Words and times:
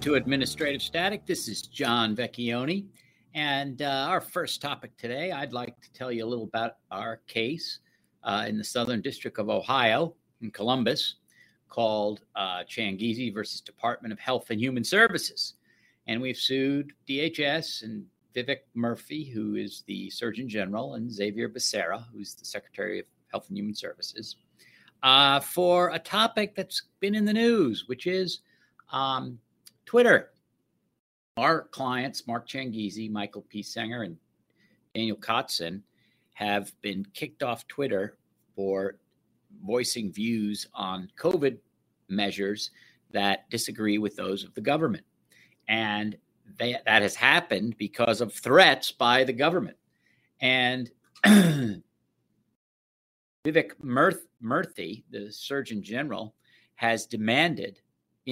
To 0.00 0.14
Administrative 0.14 0.80
Static. 0.80 1.26
This 1.26 1.46
is 1.46 1.60
John 1.60 2.16
Vecchione. 2.16 2.86
And 3.34 3.82
uh, 3.82 4.06
our 4.08 4.22
first 4.22 4.62
topic 4.62 4.96
today, 4.96 5.30
I'd 5.30 5.52
like 5.52 5.78
to 5.82 5.92
tell 5.92 6.10
you 6.10 6.24
a 6.24 6.26
little 6.26 6.44
about 6.44 6.76
our 6.90 7.20
case 7.26 7.80
uh, 8.24 8.46
in 8.48 8.56
the 8.56 8.64
Southern 8.64 9.02
District 9.02 9.38
of 9.38 9.50
Ohio 9.50 10.14
in 10.40 10.52
Columbus 10.52 11.16
called 11.68 12.22
uh, 12.34 12.60
Changizi 12.64 13.32
versus 13.32 13.60
Department 13.60 14.10
of 14.10 14.18
Health 14.18 14.46
and 14.48 14.58
Human 14.58 14.84
Services. 14.84 15.54
And 16.06 16.22
we've 16.22 16.38
sued 16.38 16.94
DHS 17.06 17.82
and 17.82 18.06
Vivek 18.34 18.60
Murthy, 18.74 19.30
who 19.30 19.56
is 19.56 19.84
the 19.86 20.08
Surgeon 20.08 20.48
General, 20.48 20.94
and 20.94 21.12
Xavier 21.12 21.50
Becerra, 21.50 22.06
who's 22.10 22.34
the 22.34 22.46
Secretary 22.46 23.00
of 23.00 23.04
Health 23.30 23.48
and 23.50 23.58
Human 23.58 23.74
Services, 23.74 24.36
uh, 25.02 25.40
for 25.40 25.90
a 25.90 25.98
topic 25.98 26.54
that's 26.54 26.84
been 27.00 27.14
in 27.14 27.26
the 27.26 27.34
news, 27.34 27.84
which 27.86 28.06
is 28.06 28.40
um, 28.92 29.38
Twitter. 29.86 30.30
Our 31.36 31.62
clients, 31.68 32.26
Mark 32.26 32.48
Changizi, 32.48 33.10
Michael 33.10 33.42
P. 33.48 33.62
Senger, 33.62 34.04
and 34.04 34.16
Daniel 34.94 35.16
Kotzin, 35.16 35.82
have 36.34 36.72
been 36.82 37.06
kicked 37.14 37.42
off 37.42 37.66
Twitter 37.68 38.16
for 38.54 38.96
voicing 39.64 40.12
views 40.12 40.66
on 40.74 41.10
COVID 41.18 41.58
measures 42.08 42.70
that 43.12 43.48
disagree 43.50 43.98
with 43.98 44.16
those 44.16 44.44
of 44.44 44.54
the 44.54 44.60
government. 44.60 45.04
And 45.68 46.16
they, 46.58 46.76
that 46.84 47.02
has 47.02 47.14
happened 47.14 47.76
because 47.78 48.20
of 48.20 48.32
threats 48.32 48.92
by 48.92 49.24
the 49.24 49.32
government. 49.32 49.76
And 50.40 50.90
Vivek 51.24 51.82
Murthy, 53.82 55.04
the 55.10 55.30
Surgeon 55.30 55.82
General, 55.82 56.34
has 56.74 57.06
demanded 57.06 57.80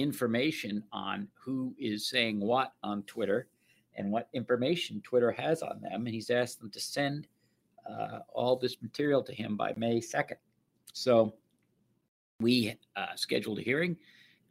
information 0.01 0.83
on 0.91 1.27
who 1.33 1.75
is 1.77 2.09
saying 2.09 2.39
what 2.39 2.73
on 2.83 3.03
Twitter 3.03 3.47
and 3.95 4.11
what 4.11 4.29
information 4.33 5.01
Twitter 5.01 5.31
has 5.31 5.61
on 5.61 5.81
them. 5.81 6.05
And 6.05 6.07
he's 6.07 6.29
asked 6.29 6.59
them 6.59 6.71
to 6.71 6.79
send 6.79 7.27
uh, 7.89 8.19
all 8.33 8.55
this 8.55 8.81
material 8.81 9.23
to 9.23 9.33
him 9.33 9.57
by 9.57 9.73
May 9.75 9.99
2nd. 9.99 10.37
So 10.93 11.33
we 12.39 12.75
uh, 12.95 13.15
scheduled 13.15 13.59
a 13.59 13.61
hearing, 13.61 13.97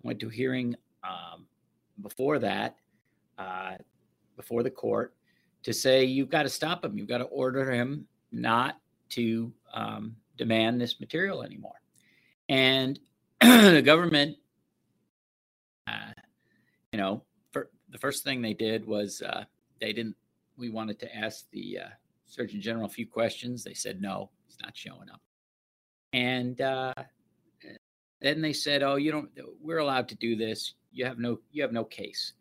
went 0.02 0.20
to 0.20 0.28
a 0.28 0.32
hearing 0.32 0.74
um, 1.02 1.46
before 2.02 2.38
that, 2.38 2.76
uh, 3.38 3.76
before 4.36 4.62
the 4.62 4.70
court, 4.70 5.14
to 5.62 5.72
say 5.72 6.04
you've 6.04 6.28
got 6.28 6.42
to 6.42 6.48
stop 6.48 6.84
him. 6.84 6.98
You've 6.98 7.08
got 7.08 7.18
to 7.18 7.24
order 7.24 7.70
him 7.70 8.06
not 8.30 8.78
to 9.10 9.52
um, 9.72 10.16
demand 10.36 10.80
this 10.80 11.00
material 11.00 11.42
anymore. 11.42 11.80
And 12.48 12.98
the 13.40 13.82
government 13.84 14.36
you 16.98 17.04
know, 17.04 17.22
for, 17.52 17.70
the 17.90 17.98
first 17.98 18.24
thing 18.24 18.42
they 18.42 18.54
did 18.54 18.84
was 18.84 19.22
uh, 19.22 19.44
they 19.80 19.92
didn't. 19.92 20.16
We 20.56 20.68
wanted 20.68 20.98
to 20.98 21.16
ask 21.16 21.48
the 21.52 21.78
uh, 21.84 21.88
Surgeon 22.26 22.60
General 22.60 22.86
a 22.86 22.88
few 22.88 23.06
questions. 23.06 23.62
They 23.62 23.74
said 23.74 24.02
no, 24.02 24.30
he's 24.46 24.58
not 24.60 24.76
showing 24.76 25.08
up. 25.08 25.20
And 26.12 26.60
uh, 26.60 26.92
then 28.20 28.42
they 28.42 28.52
said, 28.52 28.82
"Oh, 28.82 28.96
you 28.96 29.12
don't. 29.12 29.30
We're 29.62 29.78
allowed 29.78 30.08
to 30.08 30.16
do 30.16 30.34
this. 30.34 30.74
You 30.90 31.04
have 31.04 31.20
no. 31.20 31.38
You 31.52 31.62
have 31.62 31.72
no 31.72 31.84
case. 31.84 32.32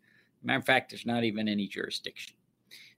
Matter 0.42 0.58
of 0.58 0.66
fact, 0.66 0.90
there's 0.90 1.06
not 1.06 1.22
even 1.22 1.46
any 1.46 1.68
jurisdiction." 1.68 2.34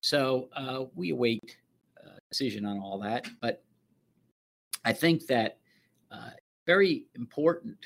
So 0.00 0.48
uh, 0.56 0.84
we 0.94 1.10
await 1.10 1.58
a 1.98 2.18
decision 2.30 2.64
on 2.64 2.78
all 2.78 2.98
that. 3.00 3.28
But 3.42 3.62
I 4.86 4.94
think 4.94 5.26
that 5.26 5.58
uh, 6.10 6.30
very 6.66 7.04
important 7.14 7.76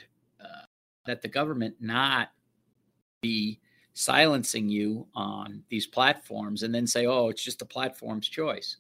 uh, 0.41 0.67
that 1.07 1.23
the 1.23 1.29
government 1.29 1.75
not 1.81 2.29
be 3.21 3.59
silencing 3.95 4.69
you 4.69 5.07
on 5.15 5.63
these 5.69 5.87
platforms 5.87 6.65
and 6.65 6.75
then 6.75 6.87
say, 6.87 7.07
oh, 7.07 7.29
it's 7.29 7.43
just 7.43 7.61
the 7.61 7.65
platform's 7.65 8.29
choice. 8.29 8.77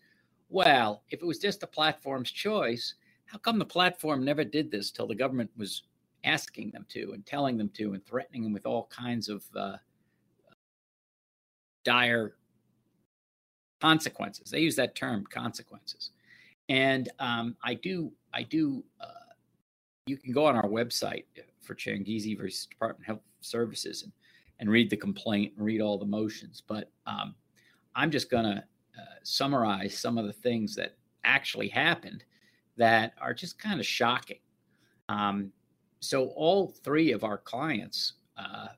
Well, 0.50 1.02
if 1.10 1.22
it 1.22 1.26
was 1.26 1.38
just 1.38 1.60
the 1.60 1.66
platform's 1.66 2.30
choice, 2.30 2.94
how 3.26 3.38
come 3.38 3.58
the 3.58 3.64
platform 3.64 4.24
never 4.24 4.44
did 4.44 4.70
this 4.70 4.90
till 4.90 5.06
the 5.06 5.14
government 5.14 5.50
was 5.56 5.84
asking 6.24 6.70
them 6.70 6.84
to 6.88 7.12
and 7.12 7.24
telling 7.24 7.56
them 7.56 7.70
to 7.74 7.94
and 7.94 8.04
threatening 8.04 8.42
them 8.42 8.52
with 8.52 8.66
all 8.66 8.88
kinds 8.90 9.28
of 9.28 9.44
uh, 9.56 9.76
dire 11.84 12.34
consequences? 13.80 14.50
They 14.50 14.60
use 14.60 14.76
that 14.76 14.94
term, 14.96 15.24
consequences. 15.30 16.10
And 16.68 17.08
um, 17.20 17.56
I 17.62 17.74
do, 17.74 18.10
I 18.32 18.42
do. 18.42 18.82
Uh, 19.00 19.06
you 20.06 20.16
can 20.16 20.32
go 20.32 20.44
on 20.46 20.56
our 20.56 20.68
website 20.68 21.24
for 21.60 21.74
Changizi 21.74 22.36
versus 22.36 22.66
Department 22.66 23.02
of 23.02 23.06
Health 23.06 23.22
Services 23.40 24.02
and 24.02 24.12
and 24.60 24.70
read 24.70 24.90
the 24.90 24.96
complaint 24.96 25.52
and 25.56 25.64
read 25.64 25.80
all 25.80 25.98
the 25.98 26.04
motions. 26.04 26.62
But 26.66 26.90
um, 27.06 27.34
I'm 27.94 28.10
just 28.10 28.30
going 28.30 28.44
to 28.44 28.58
uh, 28.58 29.16
summarize 29.22 29.98
some 29.98 30.18
of 30.18 30.26
the 30.26 30.32
things 30.32 30.74
that 30.76 30.96
actually 31.24 31.68
happened 31.68 32.24
that 32.76 33.14
are 33.20 33.34
just 33.34 33.58
kind 33.58 33.80
of 33.80 33.86
shocking. 33.86 34.38
Um, 35.08 35.52
so 36.00 36.26
all 36.36 36.68
three 36.68 37.12
of 37.12 37.24
our 37.24 37.38
clients 37.38 38.14
uh, 38.36 38.68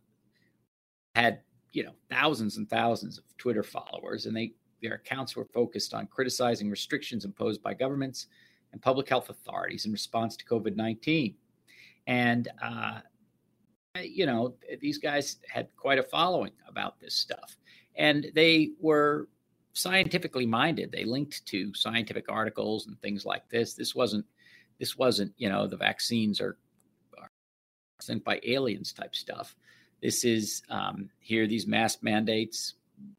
had 1.14 1.41
you 1.72 1.84
know 1.84 1.93
thousands 2.10 2.56
and 2.56 2.69
thousands 2.69 3.19
of 3.19 3.25
Twitter 3.37 3.62
followers, 3.62 4.26
and 4.26 4.37
they 4.37 4.54
their 4.82 4.94
accounts 4.94 5.34
were 5.34 5.44
focused 5.44 5.94
on 5.94 6.06
criticizing 6.06 6.70
restrictions 6.70 7.25
imposed 7.25 7.62
by 7.62 7.75
governments 7.75 8.26
and 8.72 8.82
public 8.82 9.08
health 9.08 9.31
authorities 9.31 9.87
in 9.87 9.93
response 9.93 10.37
to 10.37 10.44
COVID 10.44 10.76
nineteen. 10.76 11.34
And 12.06 12.48
uh, 12.62 13.00
you 14.03 14.27
know, 14.27 14.55
these 14.81 14.99
guys 14.99 15.37
had 15.49 15.69
quite 15.77 15.99
a 15.99 16.03
following 16.03 16.53
about 16.69 17.01
this 17.01 17.15
stuff. 17.15 17.57
And 17.97 18.27
they 18.34 18.71
were 18.81 19.29
scientifically 19.73 20.47
minded. 20.47 20.93
They 20.93 21.05
linked 21.05 21.45
to 21.47 21.75
scientific 21.75 22.27
articles 22.31 22.87
and 22.87 23.01
things 23.01 23.25
like 23.25 23.49
this. 23.49 23.75
This 23.75 23.95
wasn't 23.95 24.25
this 24.79 24.97
wasn't, 24.97 25.33
you 25.37 25.49
know, 25.49 25.67
the 25.67 25.77
vaccines 25.77 26.41
are, 26.41 26.56
are 27.19 27.31
sent 28.01 28.25
by 28.25 28.41
aliens 28.45 28.93
type 28.93 29.15
stuff. 29.15 29.56
This 30.03 30.25
is 30.25 30.62
um, 30.69 31.09
here, 31.19 31.47
these 31.47 31.67
mask 31.67 32.03
mandates 32.03 32.75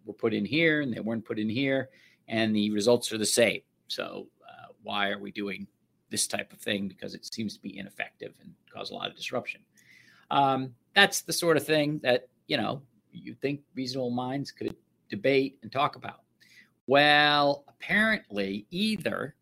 were 0.05 0.13
put 0.13 0.33
in 0.33 0.45
here 0.45 0.81
and 0.81 0.93
they 0.93 0.99
weren't 0.99 1.25
put 1.25 1.39
in 1.39 1.49
here, 1.49 1.89
and 2.27 2.55
the 2.55 2.71
results 2.71 3.11
are 3.11 3.17
the 3.17 3.25
same. 3.25 3.61
So, 3.87 4.27
uh, 4.47 4.73
why 4.83 5.09
are 5.09 5.19
we 5.19 5.31
doing 5.31 5.67
this 6.09 6.27
type 6.27 6.53
of 6.53 6.59
thing? 6.59 6.87
Because 6.87 7.15
it 7.15 7.25
seems 7.33 7.55
to 7.55 7.61
be 7.61 7.77
ineffective 7.77 8.33
and 8.41 8.53
cause 8.71 8.91
a 8.91 8.93
lot 8.93 9.09
of 9.09 9.15
disruption. 9.15 9.61
Um, 10.29 10.73
that's 10.95 11.21
the 11.21 11.33
sort 11.33 11.57
of 11.57 11.65
thing 11.65 11.99
that, 12.03 12.27
you 12.47 12.57
know, 12.57 12.81
you 13.11 13.33
think 13.35 13.61
reasonable 13.75 14.11
minds 14.11 14.51
could 14.51 14.75
debate 15.09 15.57
and 15.63 15.71
talk 15.71 15.95
about. 15.95 16.21
Well, 16.87 17.65
apparently, 17.67 18.65
either 18.71 19.35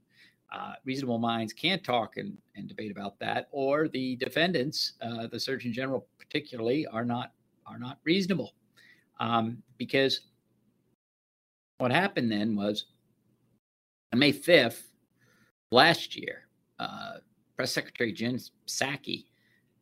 uh, 0.51 0.73
reasonable 0.85 1.19
minds 1.19 1.53
can't 1.53 1.83
talk 1.83 2.17
and, 2.17 2.37
and, 2.55 2.67
debate 2.67 2.91
about 2.91 3.19
that, 3.19 3.47
or 3.51 3.87
the 3.87 4.15
defendants, 4.15 4.93
uh, 5.01 5.27
the 5.27 5.39
Surgeon 5.39 5.73
General 5.73 6.07
particularly, 6.17 6.87
are 6.87 7.05
not 7.05 7.33
are 7.67 7.77
not 7.77 7.99
reasonable. 8.03 8.53
Um, 9.19 9.61
because 9.77 10.21
what 11.77 11.91
happened 11.91 12.31
then 12.31 12.55
was 12.55 12.85
on 14.13 14.19
May 14.19 14.31
5th 14.31 14.83
last 15.71 16.15
year, 16.15 16.47
uh, 16.79 17.15
Press 17.55 17.71
Secretary 17.71 18.11
Jen 18.11 18.39
Psaki 18.67 19.25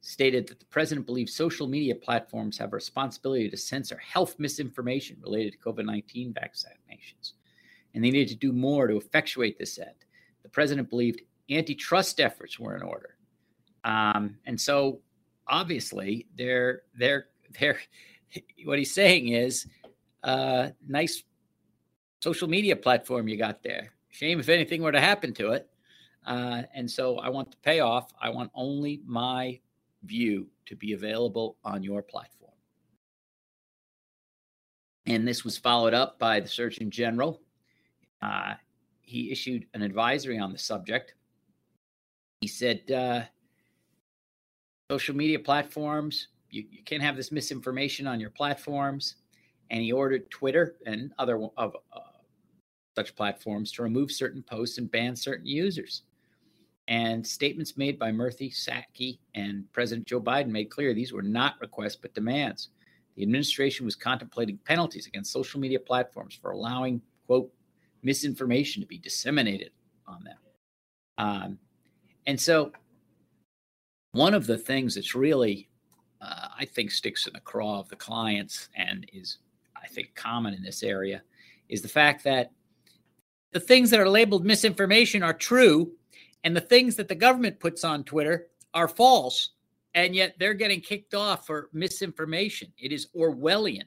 stated 0.06 0.46
that 0.48 0.60
the 0.60 0.66
president 0.66 1.06
believes 1.06 1.34
social 1.34 1.66
media 1.66 1.96
platforms 1.96 2.58
have 2.58 2.74
a 2.74 2.76
responsibility 2.76 3.50
to 3.50 3.56
censor 3.56 3.98
health 3.98 4.36
misinformation 4.38 5.16
related 5.22 5.54
to 5.54 5.60
COVID 5.60 5.86
19 5.86 6.34
vaccinations, 6.34 7.32
and 7.94 8.04
they 8.04 8.12
needed 8.12 8.28
to 8.28 8.36
do 8.36 8.52
more 8.52 8.88
to 8.88 8.98
effectuate 8.98 9.58
this 9.58 9.80
end. 9.80 9.96
The 10.44 10.50
president 10.50 10.90
believed 10.90 11.22
antitrust 11.50 12.20
efforts 12.20 12.60
were 12.60 12.76
in 12.76 12.82
order. 12.82 13.16
Um, 13.86 14.36
and 14.46 14.60
so 14.60 15.00
obviously 15.48 16.28
they're 16.38 16.82
they're 16.98 17.28
they're 17.58 17.80
what 18.66 18.80
he's 18.80 18.94
saying 18.94 19.30
is 19.30 19.68
uh 20.24 20.70
nice 20.88 21.24
social 22.20 22.48
media 22.48 22.76
platform 22.76 23.30
you 23.30 23.38
got 23.38 23.64
there. 23.64 23.94
Shame 24.10 24.42
if 24.42 24.50
anything 24.50 24.82
were 24.82 24.92
to 24.92 25.00
happen 25.00 25.34
to 25.36 25.52
it. 25.52 25.70
Uh, 26.26 26.64
and 26.74 26.90
so 26.90 27.18
I 27.20 27.30
want 27.30 27.52
the 27.52 27.58
payoff. 27.58 28.14
I 28.22 28.30
want 28.30 28.50
only 28.54 29.02
my 29.06 29.60
view 30.04 30.48
to 30.66 30.76
be 30.76 30.94
available 30.94 31.58
on 31.64 31.84
your 31.84 32.02
platform. 32.02 32.52
And 35.06 35.28
this 35.28 35.44
was 35.44 35.58
followed 35.58 35.94
up 35.94 36.18
by 36.18 36.40
the 36.40 36.48
Surgeon 36.48 36.90
General. 36.90 37.42
Uh, 38.22 38.54
he 39.02 39.32
issued 39.32 39.66
an 39.74 39.82
advisory 39.82 40.40
on 40.40 40.52
the 40.52 40.58
subject. 40.58 41.16
He 42.42 42.48
said, 42.48 42.90
uh, 42.90 43.24
social 44.90 45.16
media 45.16 45.40
platforms, 45.40 46.28
you, 46.50 46.66
you 46.70 46.84
can't 46.84 47.02
have 47.02 47.18
this 47.18 47.32
misinformation 47.32 48.08
on 48.08 48.20
your 48.20 48.30
platforms. 48.30 49.16
And 49.72 49.82
he 49.82 49.92
ordered 49.92 50.30
Twitter 50.30 50.76
and 50.86 51.12
other 51.18 51.38
of 51.58 51.76
uh, 51.92 52.00
such 52.96 53.16
platforms 53.16 53.72
to 53.74 53.84
remove 53.84 54.12
certain 54.12 54.44
posts 54.44 54.78
and 54.78 54.90
ban 54.92 55.16
certain 55.16 55.48
users. 55.48 56.04
And 56.88 57.26
statements 57.26 57.78
made 57.78 57.98
by 57.98 58.12
Murthy, 58.12 58.52
Psaki, 58.52 59.20
and 59.36 59.72
President 59.72 60.06
Joe 60.06 60.20
Biden 60.20 60.50
made 60.50 60.70
clear 60.70 60.94
these 60.94 61.14
were 61.14 61.22
not 61.22 61.56
requests 61.62 61.96
but 61.96 62.14
demands. 62.14 62.70
The 63.16 63.24
administration 63.24 63.86
was 63.86 63.96
contemplating 63.96 64.58
penalties 64.66 65.08
against 65.08 65.32
social 65.32 65.60
media 65.60 65.80
platforms 65.80 66.36
for 66.36 66.52
allowing, 66.52 67.02
quote, 67.26 67.52
misinformation 68.02 68.82
to 68.82 68.88
be 68.88 68.98
disseminated 68.98 69.72
on 70.08 70.24
them. 70.24 70.38
Um, 71.18 71.60
and 72.26 72.40
so, 72.40 72.72
one 74.12 74.34
of 74.34 74.46
the 74.46 74.58
things 74.58 74.96
that's 74.96 75.16
really, 75.16 75.70
uh, 76.22 76.50
I 76.58 76.66
think, 76.66 76.92
sticks 76.92 77.28
in 77.28 77.34
the 77.34 77.40
craw 77.40 77.80
of 77.80 77.90
the 77.90 77.96
clients 77.96 78.70
and 78.76 79.06
is, 79.14 79.38
I 79.76 79.88
think, 79.88 80.16
common 80.16 80.54
in 80.54 80.64
this 80.64 80.84
area 80.84 81.22
is 81.70 81.82
the 81.82 81.88
fact 81.88 82.24
that 82.24 82.52
the 83.52 83.60
things 83.60 83.90
that 83.92 84.00
are 84.00 84.10
labeled 84.10 84.46
misinformation 84.46 85.24
are 85.24 85.34
true, 85.34 85.92
and 86.44 86.56
the 86.56 86.62
things 86.62 86.96
that 86.96 87.08
the 87.08 87.16
government 87.16 87.60
puts 87.60 87.84
on 87.84 88.04
Twitter 88.04 88.48
are 88.74 88.88
false, 88.88 89.52
and 89.94 90.16
yet 90.16 90.36
they're 90.40 90.54
getting 90.54 90.82
kicked 90.82 91.14
off 91.14 91.46
for 91.46 91.70
misinformation. 91.74 92.72
It 92.78 92.92
is 92.92 93.08
Orwellian 93.16 93.86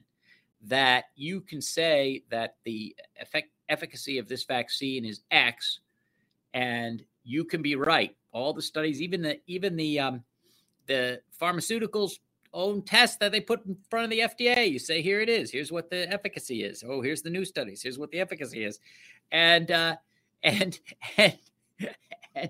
that 0.63 1.05
you 1.15 1.41
can 1.41 1.61
say 1.61 2.23
that 2.29 2.55
the 2.63 2.95
effect, 3.19 3.49
efficacy 3.69 4.17
of 4.17 4.27
this 4.27 4.43
vaccine 4.43 5.05
is 5.05 5.21
X, 5.31 5.79
and 6.53 7.03
you 7.23 7.43
can 7.43 7.61
be 7.61 7.75
right. 7.75 8.15
All 8.31 8.53
the 8.53 8.61
studies, 8.61 9.01
even 9.01 9.21
the 9.21 9.39
even 9.47 9.75
the 9.75 9.99
um, 9.99 10.23
the 10.87 11.21
pharmaceuticals 11.39 12.13
own 12.53 12.81
test 12.81 13.19
that 13.19 13.31
they 13.31 13.41
put 13.41 13.65
in 13.65 13.77
front 13.89 14.05
of 14.05 14.09
the 14.09 14.19
FDA. 14.19 14.69
You 14.69 14.79
say, 14.79 15.01
here 15.01 15.21
it 15.21 15.29
is. 15.29 15.51
Here's 15.51 15.71
what 15.71 15.89
the 15.89 16.11
efficacy 16.11 16.63
is. 16.63 16.83
Oh, 16.87 17.01
here's 17.01 17.21
the 17.21 17.29
new 17.29 17.45
studies. 17.45 17.81
Here's 17.81 17.99
what 17.99 18.11
the 18.11 18.19
efficacy 18.19 18.63
is. 18.63 18.79
And 19.31 19.71
uh, 19.71 19.97
and 20.43 20.79
and 21.17 21.37
and 22.41 22.49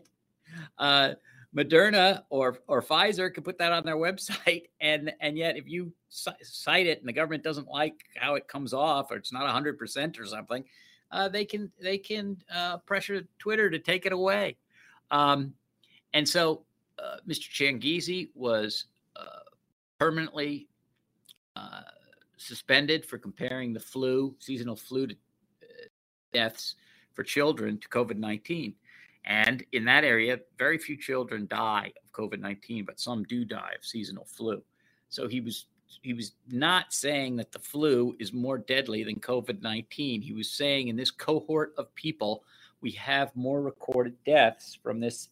uh, 0.78 1.14
Moderna 1.56 2.24
or 2.30 2.60
or 2.68 2.82
Pfizer 2.82 3.34
can 3.34 3.44
put 3.44 3.58
that 3.58 3.72
on 3.72 3.84
their 3.86 3.96
website, 4.08 4.64
and 4.80 5.14
and 5.20 5.38
yet 5.38 5.58
if 5.58 5.68
you 5.68 5.92
cite 6.10 6.88
it 6.88 7.00
and 7.00 7.08
the 7.08 7.14
government 7.14 7.44
doesn't 7.44 7.68
like 7.68 7.96
how 8.16 8.36
it 8.36 8.48
comes 8.48 8.74
off, 8.74 9.12
or 9.12 9.16
it's 9.16 9.32
not 9.32 9.50
hundred 9.50 9.78
percent 9.78 10.20
or 10.20 10.26
something, 10.26 10.64
uh, 11.12 11.30
they 11.30 11.46
can 11.46 11.72
they 11.82 11.98
can 11.98 12.38
uh, 12.54 12.78
pressure 12.78 13.28
Twitter 13.40 13.70
to 13.70 13.80
take 13.80 14.06
it 14.06 14.12
away. 14.12 14.58
Um, 15.10 15.54
and 16.14 16.28
so, 16.28 16.64
uh, 17.00 17.18
Mr. 17.28 17.50
Changizi 17.50 18.30
was 18.34 18.86
uh, 19.16 19.44
permanently 20.00 20.68
uh, 21.56 21.82
suspended 22.38 23.06
for 23.06 23.18
comparing 23.18 23.74
the 23.74 23.80
flu, 23.80 24.36
seasonal 24.40 24.76
flu, 24.76 25.08
to, 25.08 25.16
uh, 25.64 25.88
deaths 26.34 26.76
for 27.14 27.24
children 27.24 27.78
to 27.80 27.88
COVID 27.90 28.18
nineteen. 28.18 28.76
And 29.28 29.66
in 29.74 29.84
that 29.86 30.06
area, 30.06 30.40
very 30.58 30.78
few 30.78 30.96
children 30.96 31.48
die 31.50 31.92
of 32.02 32.12
COVID 32.14 32.40
19, 32.40 32.86
but 32.86 33.00
some 33.00 33.24
do 33.24 33.44
die 33.44 33.74
of 33.78 33.86
seasonal 33.86 34.26
flu. 34.26 34.64
So 35.10 35.28
he 35.28 35.42
was 35.42 35.66
he 36.02 36.14
was 36.14 36.32
not 36.50 36.94
saying 36.94 37.36
that 37.36 37.52
the 37.52 37.60
flu 37.60 38.16
is 38.20 38.32
more 38.32 38.58
deadly 38.58 39.04
than 39.04 39.16
COVID 39.16 39.62
19. 39.62 40.22
He 40.22 40.32
was 40.32 40.50
saying 40.50 40.88
in 40.88 40.96
this 40.96 41.12
cohort 41.12 41.74
of 41.78 41.94
people, 41.96 42.46
we 42.80 42.92
have 42.92 43.36
more 43.36 43.62
recorded 43.62 44.16
deaths 44.26 44.80
from 44.82 45.02
this 45.02 45.28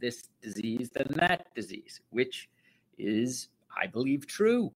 this 0.00 0.28
disease 0.40 0.88
than 0.90 1.06
that 1.16 1.54
disease, 1.54 2.00
which 2.10 2.48
is, 2.96 3.48
I 3.78 3.86
believe, 3.86 4.26
true. 4.26 4.72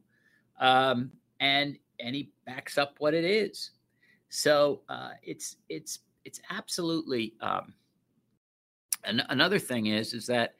Um, 0.60 1.10
and 1.40 1.78
and 1.98 2.14
he 2.14 2.30
backs 2.44 2.76
up 2.76 2.96
what 2.98 3.14
it 3.14 3.24
is. 3.24 3.70
So 4.28 4.82
uh, 4.90 5.12
it's 5.22 5.56
it's 5.70 6.00
it's 6.26 6.40
absolutely 6.50 7.32
um, 7.40 7.72
and 9.04 9.24
another 9.28 9.58
thing 9.58 9.86
is, 9.86 10.12
is 10.14 10.26
that 10.26 10.54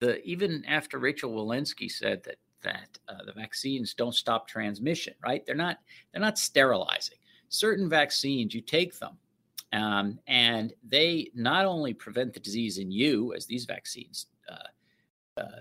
the 0.00 0.22
even 0.24 0.64
after 0.66 0.98
Rochelle 0.98 1.30
Walensky 1.30 1.90
said 1.90 2.22
that 2.24 2.36
that 2.62 2.98
uh, 3.08 3.24
the 3.24 3.32
vaccines 3.32 3.94
don't 3.94 4.14
stop 4.14 4.48
transmission, 4.48 5.14
right? 5.22 5.44
They're 5.46 5.54
not 5.54 5.78
they're 6.12 6.20
not 6.20 6.38
sterilizing. 6.38 7.18
Certain 7.48 7.88
vaccines, 7.88 8.54
you 8.54 8.60
take 8.60 8.98
them, 8.98 9.16
um, 9.72 10.18
and 10.26 10.72
they 10.88 11.30
not 11.34 11.66
only 11.66 11.94
prevent 11.94 12.34
the 12.34 12.40
disease 12.40 12.78
in 12.78 12.90
you, 12.90 13.32
as 13.34 13.46
these 13.46 13.64
vaccines 13.64 14.26
uh, 14.50 15.40
uh, 15.40 15.60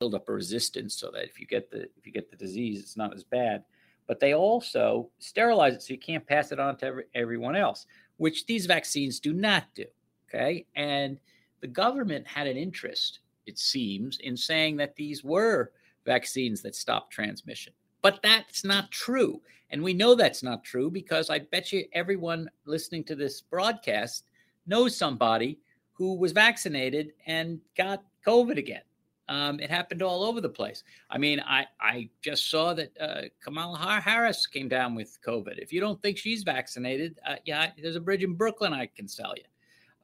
build 0.00 0.14
up 0.14 0.28
a 0.28 0.32
resistance, 0.32 0.94
so 0.94 1.10
that 1.12 1.24
if 1.24 1.38
you 1.38 1.46
get 1.46 1.70
the 1.70 1.82
if 1.96 2.04
you 2.06 2.12
get 2.12 2.30
the 2.30 2.36
disease, 2.36 2.80
it's 2.80 2.96
not 2.96 3.14
as 3.14 3.22
bad. 3.22 3.64
But 4.06 4.20
they 4.20 4.34
also 4.34 5.10
sterilize 5.18 5.74
it 5.74 5.82
so 5.82 5.92
you 5.92 5.98
can't 5.98 6.26
pass 6.26 6.50
it 6.50 6.58
on 6.58 6.78
to 6.78 6.86
every, 6.86 7.04
everyone 7.14 7.54
else, 7.54 7.86
which 8.16 8.46
these 8.46 8.64
vaccines 8.64 9.20
do 9.20 9.34
not 9.34 9.64
do. 9.74 9.84
Okay. 10.28 10.66
And 10.76 11.18
the 11.60 11.66
government 11.66 12.26
had 12.26 12.46
an 12.46 12.56
interest, 12.56 13.20
it 13.46 13.58
seems, 13.58 14.18
in 14.18 14.36
saying 14.36 14.76
that 14.76 14.96
these 14.96 15.24
were 15.24 15.72
vaccines 16.04 16.62
that 16.62 16.76
stop 16.76 17.10
transmission. 17.10 17.72
But 18.02 18.20
that's 18.22 18.64
not 18.64 18.90
true. 18.90 19.40
And 19.70 19.82
we 19.82 19.92
know 19.92 20.14
that's 20.14 20.42
not 20.42 20.64
true 20.64 20.90
because 20.90 21.30
I 21.30 21.40
bet 21.40 21.72
you 21.72 21.84
everyone 21.92 22.48
listening 22.64 23.04
to 23.04 23.14
this 23.14 23.40
broadcast 23.40 24.24
knows 24.66 24.96
somebody 24.96 25.58
who 25.92 26.14
was 26.14 26.32
vaccinated 26.32 27.12
and 27.26 27.60
got 27.76 28.04
COVID 28.26 28.56
again. 28.56 28.82
Um, 29.28 29.60
it 29.60 29.68
happened 29.68 30.00
all 30.00 30.22
over 30.22 30.40
the 30.40 30.48
place. 30.48 30.84
I 31.10 31.18
mean, 31.18 31.40
I, 31.40 31.66
I 31.80 32.08
just 32.22 32.50
saw 32.50 32.72
that 32.74 32.92
uh, 32.98 33.22
Kamala 33.42 34.00
Harris 34.02 34.46
came 34.46 34.68
down 34.68 34.94
with 34.94 35.18
COVID. 35.26 35.58
If 35.58 35.70
you 35.70 35.80
don't 35.80 36.00
think 36.00 36.16
she's 36.16 36.44
vaccinated, 36.44 37.18
uh, 37.26 37.36
yeah, 37.44 37.72
there's 37.76 37.96
a 37.96 38.00
bridge 38.00 38.24
in 38.24 38.34
Brooklyn 38.34 38.72
I 38.72 38.86
can 38.86 39.06
sell 39.06 39.34
you. 39.36 39.42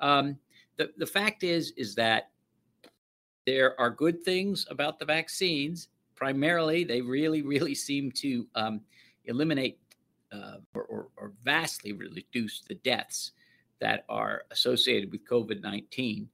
Um, 0.01 0.39
the, 0.77 0.91
the 0.97 1.07
fact 1.07 1.43
is, 1.43 1.73
is 1.77 1.95
that 1.95 2.31
there 3.47 3.79
are 3.81 3.91
good 3.91 4.23
things 4.23 4.67
about 4.71 4.99
the 4.99 5.05
vaccines. 5.05 5.89
Primarily, 6.15 6.85
they 6.85 7.01
really, 7.01 7.43
really 7.43 7.75
seem 7.75 8.11
to 8.13 8.47
um, 8.55 8.81
eliminate 9.27 9.79
uh, 10.33 10.57
or, 10.75 10.83
or, 10.85 11.09
or, 11.17 11.33
vastly 11.45 11.93
reduce 11.93 12.63
the 12.63 12.75
deaths 12.77 13.33
that 13.81 14.05
are 14.09 14.43
associated 14.51 15.13
with 15.13 15.25
COVID 15.29 15.63
19. 15.63 16.29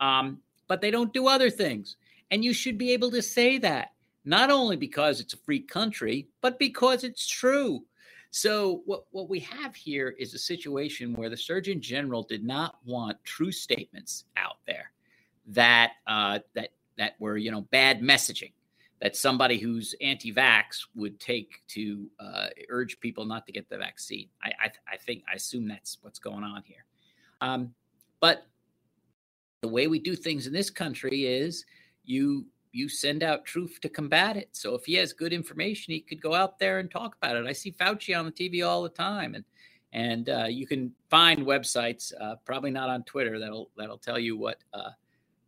Um, 0.00 0.38
but 0.66 0.80
they 0.80 0.90
don't 0.90 1.12
do 1.12 1.28
other 1.28 1.50
things. 1.50 1.96
And 2.30 2.44
you 2.44 2.52
should 2.52 2.76
be 2.76 2.92
able 2.92 3.10
to 3.12 3.22
say 3.22 3.58
that, 3.58 3.92
not 4.24 4.50
only 4.50 4.76
because 4.76 5.20
it's 5.20 5.34
a 5.34 5.38
free 5.38 5.60
country, 5.60 6.28
but 6.40 6.58
because 6.58 7.04
it's 7.04 7.26
true. 7.26 7.84
So 8.30 8.82
what, 8.84 9.04
what 9.10 9.28
we 9.28 9.40
have 9.40 9.74
here 9.74 10.14
is 10.18 10.34
a 10.34 10.38
situation 10.38 11.14
where 11.14 11.30
the 11.30 11.36
Surgeon 11.36 11.80
General 11.80 12.22
did 12.22 12.44
not 12.44 12.76
want 12.84 13.16
true 13.24 13.52
statements 13.52 14.24
out 14.36 14.58
there 14.66 14.92
that 15.48 15.92
uh, 16.06 16.40
that 16.54 16.70
that 16.98 17.14
were 17.18 17.36
you 17.36 17.50
know 17.50 17.62
bad 17.62 18.00
messaging 18.00 18.52
that 19.00 19.14
somebody 19.14 19.58
who's 19.58 19.94
anti-vax 20.00 20.86
would 20.94 21.20
take 21.20 21.60
to 21.68 22.08
uh, 22.18 22.46
urge 22.70 22.98
people 23.00 23.26
not 23.26 23.46
to 23.46 23.52
get 23.52 23.68
the 23.68 23.76
vaccine. 23.76 24.28
I, 24.42 24.52
I, 24.64 24.94
I 24.94 24.96
think 24.96 25.22
I 25.30 25.34
assume 25.34 25.68
that's 25.68 25.98
what's 26.00 26.18
going 26.18 26.42
on 26.42 26.62
here. 26.64 26.86
Um, 27.42 27.74
but 28.20 28.46
the 29.60 29.68
way 29.68 29.86
we 29.86 29.98
do 29.98 30.16
things 30.16 30.46
in 30.46 30.52
this 30.52 30.70
country 30.70 31.26
is 31.26 31.66
you 32.04 32.46
you 32.76 32.88
send 32.88 33.22
out 33.22 33.44
truth 33.44 33.78
to 33.80 33.88
combat 33.88 34.36
it. 34.36 34.50
So 34.52 34.74
if 34.74 34.84
he 34.84 34.94
has 34.94 35.12
good 35.12 35.32
information, 35.32 35.94
he 35.94 36.00
could 36.00 36.20
go 36.20 36.34
out 36.34 36.58
there 36.58 36.78
and 36.78 36.90
talk 36.90 37.16
about 37.16 37.36
it. 37.36 37.46
I 37.46 37.52
see 37.52 37.72
Fauci 37.72 38.18
on 38.18 38.26
the 38.26 38.32
TV 38.32 38.66
all 38.66 38.82
the 38.82 38.88
time, 38.90 39.34
and 39.34 39.44
and 39.92 40.28
uh, 40.28 40.44
you 40.44 40.66
can 40.66 40.92
find 41.08 41.46
websites, 41.46 42.12
uh, 42.20 42.34
probably 42.44 42.70
not 42.70 42.90
on 42.90 43.02
Twitter, 43.04 43.38
that'll 43.38 43.70
that'll 43.78 43.98
tell 43.98 44.18
you 44.18 44.36
what 44.36 44.58
uh, 44.74 44.90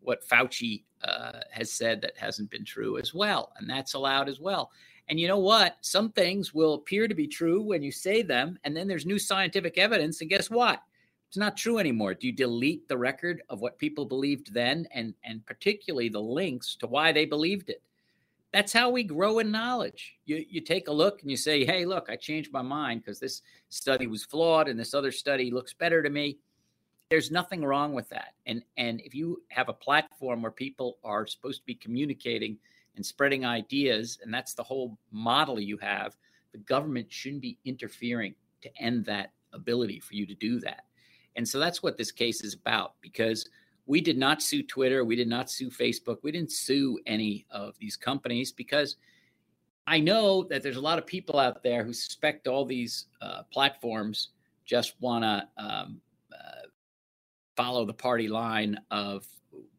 what 0.01 0.27
Fauci 0.27 0.85
uh, 1.05 1.41
has 1.51 1.71
said 1.71 2.01
that 2.01 2.17
hasn't 2.17 2.51
been 2.51 2.65
true 2.65 2.99
as 2.99 3.13
well, 3.13 3.53
and 3.59 3.69
that's 3.69 3.95
allowed 3.95 4.29
as 4.29 4.41
well. 4.41 4.71
And 5.11 5.21
you 5.21 5.29
know 5.29 5.39
what? 5.39 5.77
Some 5.81 6.13
things 6.13 6.55
will 6.55 6.75
appear 6.75 7.09
to 7.09 7.15
be 7.15 7.27
true 7.27 7.63
when 7.63 7.83
you 7.83 7.93
say 7.93 8.23
them, 8.23 8.59
and 8.65 8.77
then 8.77 8.89
there's 8.89 9.07
new 9.07 9.19
scientific 9.19 9.77
evidence, 9.77 10.21
and 10.21 10.31
guess 10.31 10.51
what? 10.51 10.83
It's 11.29 11.37
not 11.37 11.57
true 11.57 11.79
anymore. 11.79 12.15
Do 12.15 12.27
you 12.27 12.33
delete 12.33 12.89
the 12.89 12.99
record 12.99 13.43
of 13.49 13.61
what 13.61 13.79
people 13.79 14.05
believed 14.07 14.53
then 14.53 14.87
and 14.93 15.15
and 15.25 15.45
particularly 15.47 16.09
the 16.09 16.21
links 16.21 16.75
to 16.77 16.87
why 16.87 17.13
they 17.13 17.27
believed 17.27 17.71
it? 17.71 17.83
That's 18.53 18.73
how 18.73 18.89
we 18.89 19.05
grow 19.05 19.39
in 19.39 19.51
knowledge. 19.51 20.17
You 20.25 20.45
you 20.49 20.61
take 20.61 20.89
a 20.89 20.93
look 20.93 21.23
and 21.23 21.31
you 21.31 21.37
say, 21.37 21.65
"Hey, 21.65 21.85
look, 21.85 22.09
I 22.09 22.17
changed 22.17 22.53
my 22.53 22.63
mind 22.63 23.03
because 23.03 23.21
this 23.21 23.43
study 23.69 24.07
was 24.07 24.25
flawed 24.25 24.69
and 24.69 24.81
this 24.81 24.95
other 24.95 25.13
study 25.13 25.51
looks 25.51 25.75
better 25.75 26.03
to 26.03 26.11
me." 26.11 26.39
there's 27.11 27.31
nothing 27.31 27.65
wrong 27.65 27.95
with 27.95 28.09
that. 28.11 28.35
And 28.47 28.63
and 28.77 29.01
if 29.01 29.15
you 29.15 29.43
have 29.49 29.69
a 29.69 29.73
platform 29.73 30.43
where 30.43 30.53
people 30.53 30.99
are 31.05 31.27
supposed 31.27 31.61
to 31.61 31.67
be 31.67 31.75
communicating 31.75 32.59
and 32.97 33.05
spreading 33.05 33.45
ideas, 33.45 34.19
and 34.23 34.33
that's 34.33 34.55
the 34.55 34.63
whole 34.63 34.99
model 35.11 35.61
you 35.61 35.79
have, 35.79 36.17
the 36.53 36.59
government 36.59 37.07
shouldn't 37.11 37.43
be 37.43 37.59
interfering 37.65 38.35
to 38.63 38.71
end 38.79 39.05
that 39.07 39.33
ability 39.53 40.01
for 40.01 40.15
you 40.15 40.27
to 40.27 40.35
do 40.35 40.61
that. 40.61 40.85
And 41.39 41.49
so 41.49 41.61
that's 41.61 41.85
what 41.85 41.97
this 41.97 42.11
case 42.11 42.43
is 42.43 42.55
about 42.55 42.95
because 43.01 43.49
we 43.87 44.01
did 44.01 44.19
not 44.19 44.43
sue 44.43 44.65
Twitter, 44.65 45.05
we 45.05 45.15
did 45.15 45.29
not 45.29 45.49
sue 45.49 45.71
Facebook, 45.71 46.19
we 46.23 46.33
didn't 46.33 46.51
sue 46.51 46.99
any 47.07 47.47
of 47.53 47.79
these 47.79 47.97
companies 47.97 48.51
because 48.51 48.97
I 49.87 50.01
know 50.01 50.43
that 50.51 50.65
there's 50.65 50.77
a 50.77 50.81
lot 50.81 50.99
of 50.99 51.07
people 51.07 51.39
out 51.39 51.63
there 51.63 51.85
who 51.85 51.93
suspect 51.93 52.49
all 52.49 52.65
these 52.65 53.07
uh, 53.23 53.45
platforms 53.53 54.31
just 54.67 55.01
want 55.01 55.23
to 55.23 55.49
um, 55.65 56.01
uh, 56.33 56.67
follow 57.57 57.85
the 57.87 57.95
party 57.95 58.27
line 58.27 58.77
of 58.91 59.25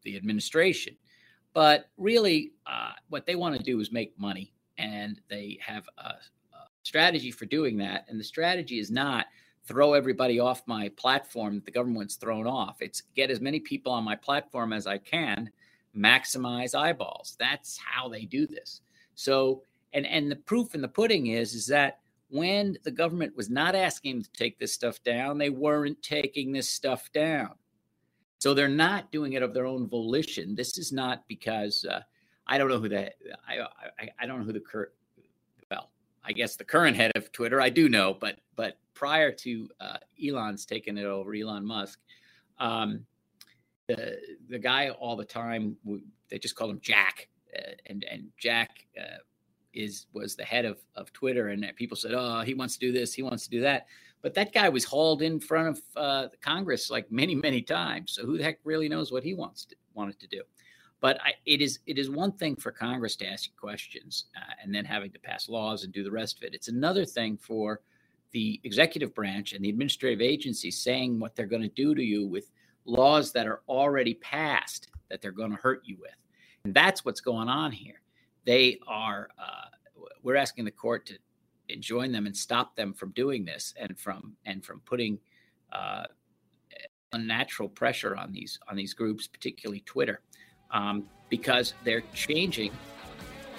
the 0.02 0.16
administration. 0.16 0.96
But 1.52 1.90
really, 1.98 2.52
uh, 2.66 2.92
what 3.10 3.26
they 3.26 3.34
want 3.34 3.54
to 3.58 3.62
do 3.62 3.78
is 3.80 3.92
make 3.92 4.18
money, 4.18 4.54
and 4.78 5.20
they 5.28 5.58
have 5.60 5.86
a, 5.98 6.08
a 6.08 6.16
strategy 6.84 7.30
for 7.30 7.44
doing 7.44 7.76
that. 7.78 8.06
And 8.08 8.18
the 8.18 8.24
strategy 8.24 8.78
is 8.78 8.90
not 8.90 9.26
throw 9.64 9.94
everybody 9.94 10.40
off 10.40 10.62
my 10.66 10.88
platform 10.90 11.56
that 11.56 11.64
the 11.64 11.70
government's 11.70 12.16
thrown 12.16 12.46
off. 12.46 12.78
It's 12.80 13.02
get 13.14 13.30
as 13.30 13.40
many 13.40 13.60
people 13.60 13.92
on 13.92 14.04
my 14.04 14.16
platform 14.16 14.72
as 14.72 14.86
I 14.86 14.98
can, 14.98 15.50
maximize 15.96 16.74
eyeballs. 16.74 17.36
That's 17.38 17.78
how 17.78 18.08
they 18.08 18.24
do 18.24 18.46
this. 18.46 18.80
So, 19.14 19.62
and 19.92 20.06
and 20.06 20.30
the 20.30 20.36
proof 20.36 20.74
in 20.74 20.82
the 20.82 20.88
pudding 20.88 21.28
is 21.28 21.54
is 21.54 21.66
that 21.66 22.00
when 22.28 22.78
the 22.84 22.90
government 22.90 23.36
was 23.36 23.50
not 23.50 23.74
asking 23.74 24.16
them 24.16 24.22
to 24.22 24.32
take 24.32 24.58
this 24.58 24.72
stuff 24.72 25.02
down, 25.02 25.36
they 25.36 25.50
weren't 25.50 26.00
taking 26.02 26.52
this 26.52 26.68
stuff 26.68 27.10
down. 27.12 27.54
So 28.38 28.54
they're 28.54 28.68
not 28.68 29.12
doing 29.12 29.34
it 29.34 29.42
of 29.42 29.52
their 29.52 29.66
own 29.66 29.88
volition. 29.88 30.54
This 30.54 30.78
is 30.78 30.92
not 30.92 31.26
because 31.28 31.84
uh, 31.84 32.00
I 32.46 32.56
don't 32.56 32.68
know 32.68 32.78
who 32.78 32.88
that 32.88 33.14
I, 33.46 33.60
I 33.60 34.08
I 34.20 34.26
don't 34.26 34.40
know 34.40 34.44
who 34.44 34.52
the 34.52 34.62
well 34.72 34.86
I 36.24 36.32
guess 36.32 36.56
the 36.56 36.64
current 36.64 36.96
head 36.96 37.12
of 37.14 37.32
Twitter 37.32 37.60
I 37.60 37.70
do 37.70 37.88
know, 37.88 38.14
but 38.14 38.38
but 38.56 38.78
prior 38.94 39.32
to 39.32 39.68
uh, 39.80 39.96
Elon's 40.22 40.66
taking 40.66 40.98
it 40.98 41.06
over, 41.06 41.34
Elon 41.34 41.64
Musk, 41.64 41.98
um, 42.58 43.04
the 43.88 44.18
the 44.48 44.58
guy 44.58 44.90
all 44.90 45.16
the 45.16 45.24
time 45.24 45.76
they 46.28 46.38
just 46.38 46.56
called 46.56 46.70
him 46.70 46.80
Jack, 46.82 47.28
uh, 47.56 47.72
and 47.86 48.04
and 48.04 48.28
Jack 48.38 48.86
uh, 49.00 49.18
is 49.72 50.06
was 50.12 50.36
the 50.36 50.44
head 50.44 50.64
of 50.64 50.78
of 50.94 51.12
Twitter, 51.12 51.48
and 51.48 51.64
people 51.76 51.96
said, 51.96 52.12
oh, 52.14 52.42
he 52.42 52.54
wants 52.54 52.74
to 52.76 52.80
do 52.80 52.92
this, 52.92 53.14
he 53.14 53.22
wants 53.22 53.44
to 53.44 53.50
do 53.50 53.60
that, 53.60 53.86
but 54.22 54.34
that 54.34 54.52
guy 54.52 54.68
was 54.68 54.84
hauled 54.84 55.22
in 55.22 55.40
front 55.40 55.68
of 55.68 55.80
uh, 55.96 56.28
Congress 56.42 56.90
like 56.90 57.10
many 57.10 57.34
many 57.34 57.62
times. 57.62 58.12
So 58.12 58.26
who 58.26 58.36
the 58.36 58.44
heck 58.44 58.58
really 58.64 58.88
knows 58.88 59.10
what 59.10 59.24
he 59.24 59.34
wants 59.34 59.64
to 59.66 59.76
wanted 59.94 60.20
to 60.20 60.26
do? 60.26 60.42
But 61.00 61.18
I, 61.22 61.32
it 61.46 61.60
is 61.60 61.78
it 61.86 61.98
is 61.98 62.10
one 62.10 62.32
thing 62.32 62.56
for 62.56 62.70
Congress 62.70 63.16
to 63.16 63.26
ask 63.26 63.54
questions 63.56 64.26
uh, 64.36 64.52
and 64.62 64.74
then 64.74 64.84
having 64.84 65.10
to 65.12 65.18
pass 65.18 65.48
laws 65.48 65.84
and 65.84 65.92
do 65.92 66.04
the 66.04 66.10
rest 66.10 66.36
of 66.38 66.42
it. 66.44 66.54
It's 66.54 66.68
another 66.68 67.04
thing 67.04 67.38
for 67.38 67.80
the 68.32 68.60
executive 68.64 69.14
branch 69.14 69.52
and 69.52 69.64
the 69.64 69.70
administrative 69.70 70.20
agencies 70.20 70.78
saying 70.78 71.18
what 71.18 71.34
they're 71.34 71.46
going 71.46 71.62
to 71.62 71.68
do 71.68 71.94
to 71.94 72.02
you 72.02 72.26
with 72.26 72.50
laws 72.84 73.32
that 73.32 73.46
are 73.46 73.62
already 73.68 74.14
passed 74.14 74.88
that 75.08 75.20
they're 75.20 75.32
going 75.32 75.50
to 75.50 75.56
hurt 75.56 75.82
you 75.84 75.96
with. 76.00 76.14
And 76.64 76.74
that's 76.74 77.04
what's 77.04 77.20
going 77.20 77.48
on 77.48 77.72
here. 77.72 78.00
They 78.44 78.78
are, 78.86 79.28
uh, 79.38 80.04
we're 80.22 80.36
asking 80.36 80.64
the 80.64 80.70
court 80.70 81.06
to 81.06 81.18
enjoin 81.68 82.12
them 82.12 82.26
and 82.26 82.36
stop 82.36 82.76
them 82.76 82.92
from 82.92 83.10
doing 83.12 83.44
this 83.44 83.74
and 83.78 83.98
from 83.98 84.36
and 84.44 84.64
from 84.64 84.80
putting 84.80 85.18
uh, 85.72 86.04
unnatural 87.12 87.68
pressure 87.68 88.16
on 88.16 88.32
these 88.32 88.58
on 88.68 88.76
these 88.76 88.94
groups, 88.94 89.26
particularly 89.26 89.80
Twitter, 89.80 90.20
um, 90.72 91.04
because 91.28 91.74
they're 91.84 92.02
changing 92.14 92.72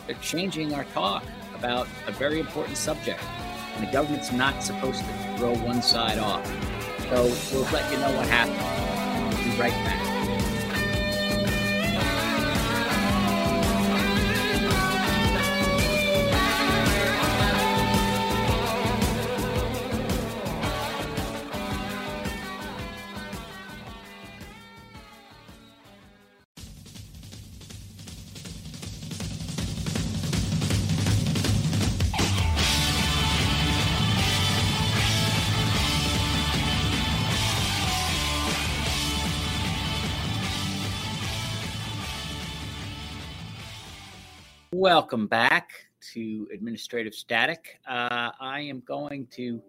they're 0.07 0.15
changing 0.21 0.73
our 0.73 0.83
talk 0.85 1.23
about 1.55 1.87
a 2.07 2.11
very 2.11 2.39
important 2.39 2.77
subject 2.77 3.21
and 3.75 3.87
the 3.87 3.91
government's 3.91 4.31
not 4.31 4.61
supposed 4.63 4.99
to 4.99 5.37
throw 5.37 5.55
one 5.65 5.81
side 5.81 6.17
off. 6.17 6.45
So 7.09 7.23
we'll 7.51 7.71
let 7.71 7.91
you 7.91 7.97
know 7.99 8.15
what 8.15 8.27
happens. 8.27 9.37
We'll 9.37 9.55
be 9.55 9.59
right 9.59 9.71
back. 9.85 10.00
Welcome 44.81 45.27
back 45.27 45.73
to 46.13 46.47
Administrative 46.51 47.13
Static. 47.13 47.79
Uh, 47.87 48.31
I 48.39 48.61
am 48.61 48.79
going 48.79 49.27
to 49.35 49.61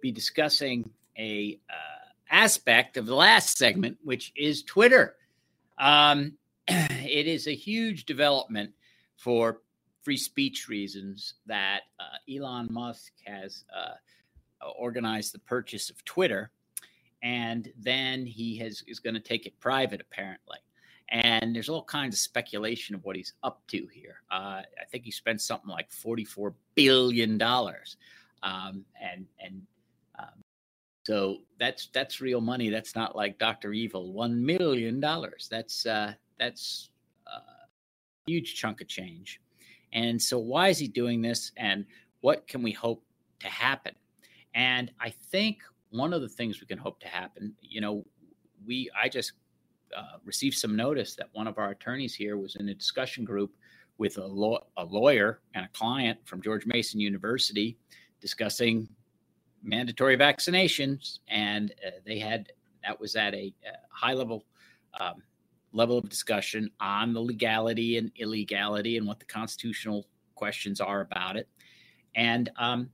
be 0.00 0.12
discussing 0.12 0.88
a 1.18 1.58
uh, 1.68 2.08
aspect 2.30 2.96
of 2.96 3.06
the 3.06 3.16
last 3.16 3.58
segment, 3.58 3.98
which 4.04 4.32
is 4.36 4.62
Twitter. 4.62 5.16
Um, 5.76 6.34
it 6.68 7.26
is 7.26 7.48
a 7.48 7.52
huge 7.52 8.04
development 8.04 8.70
for 9.16 9.60
free 10.02 10.16
speech 10.16 10.68
reasons 10.68 11.34
that 11.46 11.80
uh, 11.98 12.32
Elon 12.32 12.68
Musk 12.70 13.10
has 13.26 13.64
uh, 13.76 13.94
organized 14.78 15.34
the 15.34 15.40
purchase 15.40 15.90
of 15.90 16.04
Twitter, 16.04 16.52
and 17.24 17.72
then 17.76 18.24
he 18.24 18.56
has 18.58 18.84
is 18.86 19.00
going 19.00 19.14
to 19.14 19.20
take 19.20 19.46
it 19.46 19.58
private, 19.58 20.00
apparently 20.00 20.58
and 21.10 21.54
there's 21.54 21.68
all 21.68 21.84
kinds 21.84 22.14
of 22.14 22.20
speculation 22.20 22.94
of 22.94 23.04
what 23.04 23.16
he's 23.16 23.34
up 23.42 23.60
to 23.68 23.86
here. 23.92 24.22
Uh, 24.30 24.62
I 24.80 24.84
think 24.90 25.04
he 25.04 25.10
spent 25.10 25.40
something 25.40 25.68
like 25.68 25.90
forty-four 25.90 26.54
billion 26.74 27.38
dollars, 27.38 27.96
um, 28.42 28.84
and 29.00 29.26
and 29.44 29.62
um, 30.18 30.42
so 31.04 31.38
that's 31.58 31.88
that's 31.92 32.20
real 32.20 32.40
money. 32.40 32.70
That's 32.70 32.94
not 32.94 33.16
like 33.16 33.38
Doctor 33.38 33.72
Evil, 33.72 34.12
one 34.12 34.44
million 34.44 35.00
dollars. 35.00 35.48
That's 35.50 35.86
uh, 35.86 36.14
that's 36.38 36.90
a 37.26 37.40
huge 38.26 38.54
chunk 38.54 38.80
of 38.80 38.88
change. 38.88 39.40
And 39.92 40.20
so, 40.20 40.38
why 40.38 40.68
is 40.68 40.78
he 40.78 40.88
doing 40.88 41.20
this? 41.20 41.52
And 41.56 41.84
what 42.20 42.46
can 42.46 42.62
we 42.62 42.72
hope 42.72 43.02
to 43.40 43.48
happen? 43.48 43.94
And 44.54 44.90
I 45.00 45.10
think 45.10 45.58
one 45.90 46.12
of 46.12 46.22
the 46.22 46.28
things 46.28 46.60
we 46.60 46.66
can 46.66 46.78
hope 46.78 47.00
to 47.00 47.08
happen, 47.08 47.54
you 47.60 47.80
know, 47.80 48.04
we 48.66 48.90
I 49.00 49.08
just 49.08 49.32
uh, 49.96 50.18
received 50.24 50.56
some 50.56 50.76
notice 50.76 51.14
that 51.16 51.28
one 51.32 51.46
of 51.46 51.58
our 51.58 51.70
attorneys 51.70 52.14
here 52.14 52.36
was 52.36 52.56
in 52.56 52.68
a 52.68 52.74
discussion 52.74 53.24
group 53.24 53.52
with 53.98 54.16
a, 54.18 54.26
law- 54.26 54.66
a 54.76 54.84
lawyer 54.84 55.40
and 55.54 55.64
a 55.64 55.68
client 55.68 56.18
from 56.24 56.40
George 56.42 56.66
Mason 56.66 57.00
University 57.00 57.76
discussing 58.20 58.88
mandatory 59.62 60.16
vaccinations, 60.16 61.18
and 61.28 61.72
uh, 61.86 61.90
they 62.06 62.18
had 62.18 62.52
that 62.82 62.98
was 62.98 63.14
at 63.14 63.34
a, 63.34 63.52
a 63.66 63.72
high 63.90 64.14
level 64.14 64.44
um, 64.98 65.22
level 65.72 65.98
of 65.98 66.08
discussion 66.08 66.70
on 66.80 67.12
the 67.12 67.20
legality 67.20 67.98
and 67.98 68.10
illegality 68.16 68.96
and 68.96 69.06
what 69.06 69.18
the 69.18 69.26
constitutional 69.26 70.06
questions 70.34 70.80
are 70.80 71.02
about 71.02 71.36
it. 71.36 71.48
And 72.14 72.50
um, 72.56 72.90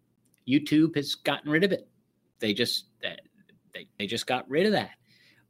YouTube 0.46 0.96
has 0.96 1.14
gotten 1.14 1.50
rid 1.50 1.64
of 1.64 1.72
it. 1.72 1.88
They 2.38 2.52
just 2.52 2.86
they, 3.72 3.88
they 3.98 4.06
just 4.06 4.26
got 4.26 4.48
rid 4.50 4.66
of 4.66 4.72
that. 4.72 4.90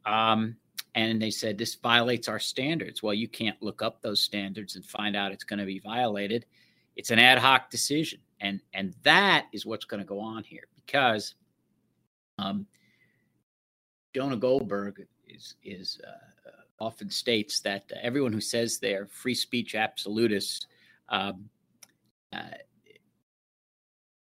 Um, 0.05 0.57
and 0.95 1.21
they 1.21 1.29
said 1.29 1.57
this 1.57 1.75
violates 1.75 2.27
our 2.27 2.39
standards. 2.39 3.03
Well, 3.03 3.13
you 3.13 3.27
can't 3.27 3.61
look 3.61 3.81
up 3.81 4.01
those 4.01 4.21
standards 4.21 4.75
and 4.75 4.85
find 4.85 5.15
out 5.15 5.31
it's 5.31 5.43
going 5.43 5.59
to 5.59 5.65
be 5.65 5.79
violated. 5.79 6.45
It's 6.95 7.11
an 7.11 7.19
ad 7.19 7.37
hoc 7.37 7.69
decision, 7.69 8.19
and 8.41 8.59
and 8.73 8.93
that 9.03 9.45
is 9.53 9.65
what's 9.65 9.85
going 9.85 10.01
to 10.01 10.07
go 10.07 10.19
on 10.19 10.43
here 10.43 10.67
because 10.75 11.35
um, 12.39 12.65
Jonah 14.15 14.37
Goldberg 14.37 15.05
is 15.27 15.55
is 15.63 15.99
uh, 16.07 16.27
often 16.79 17.09
states 17.09 17.59
that 17.61 17.83
uh, 17.93 17.99
everyone 18.01 18.33
who 18.33 18.41
says 18.41 18.77
they're 18.77 19.07
free 19.07 19.35
speech 19.35 19.75
absolutists, 19.75 20.67
um, 21.09 21.49
uh, 22.33 22.57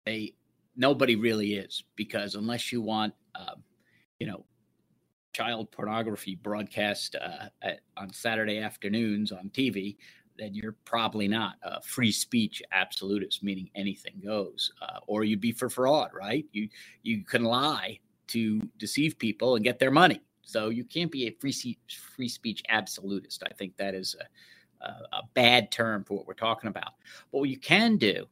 they 0.05 0.33
nobody 0.75 1.15
really 1.15 1.55
is 1.55 1.83
because 1.95 2.35
unless 2.35 2.71
you 2.71 2.81
want, 2.81 3.13
um, 3.35 3.63
you 4.19 4.27
know, 4.27 4.45
child 5.33 5.71
pornography 5.71 6.35
broadcast 6.35 7.15
uh, 7.15 7.49
at, 7.61 7.81
on 7.95 8.11
Saturday 8.11 8.59
afternoons 8.59 9.31
on 9.31 9.49
TV, 9.49 9.97
then 10.37 10.53
you're 10.53 10.75
probably 10.85 11.27
not 11.27 11.55
a 11.63 11.81
free 11.81 12.11
speech 12.11 12.61
absolutist, 12.71 13.43
meaning 13.43 13.69
anything 13.75 14.21
goes, 14.23 14.71
uh, 14.81 14.99
or 15.07 15.23
you'd 15.23 15.41
be 15.41 15.51
for 15.51 15.69
fraud, 15.69 16.11
right? 16.13 16.45
You 16.51 16.69
you 17.03 17.23
can 17.23 17.43
lie 17.43 17.99
to 18.27 18.61
deceive 18.77 19.17
people 19.17 19.55
and 19.55 19.63
get 19.63 19.79
their 19.79 19.91
money. 19.91 20.21
So 20.41 20.69
you 20.69 20.83
can't 20.83 21.11
be 21.11 21.27
a 21.27 21.31
free 21.39 21.77
free 22.15 22.29
speech 22.29 22.63
absolutist. 22.69 23.43
I 23.45 23.53
think 23.53 23.75
that 23.77 23.95
is 23.95 24.15
a, 24.81 24.85
a, 24.85 24.89
a 25.17 25.21
bad 25.33 25.71
term 25.71 26.03
for 26.03 26.17
what 26.17 26.27
we're 26.27 26.33
talking 26.33 26.69
about. 26.69 26.93
But 27.31 27.39
what 27.39 27.49
you 27.49 27.59
can 27.59 27.97
do 27.97 28.27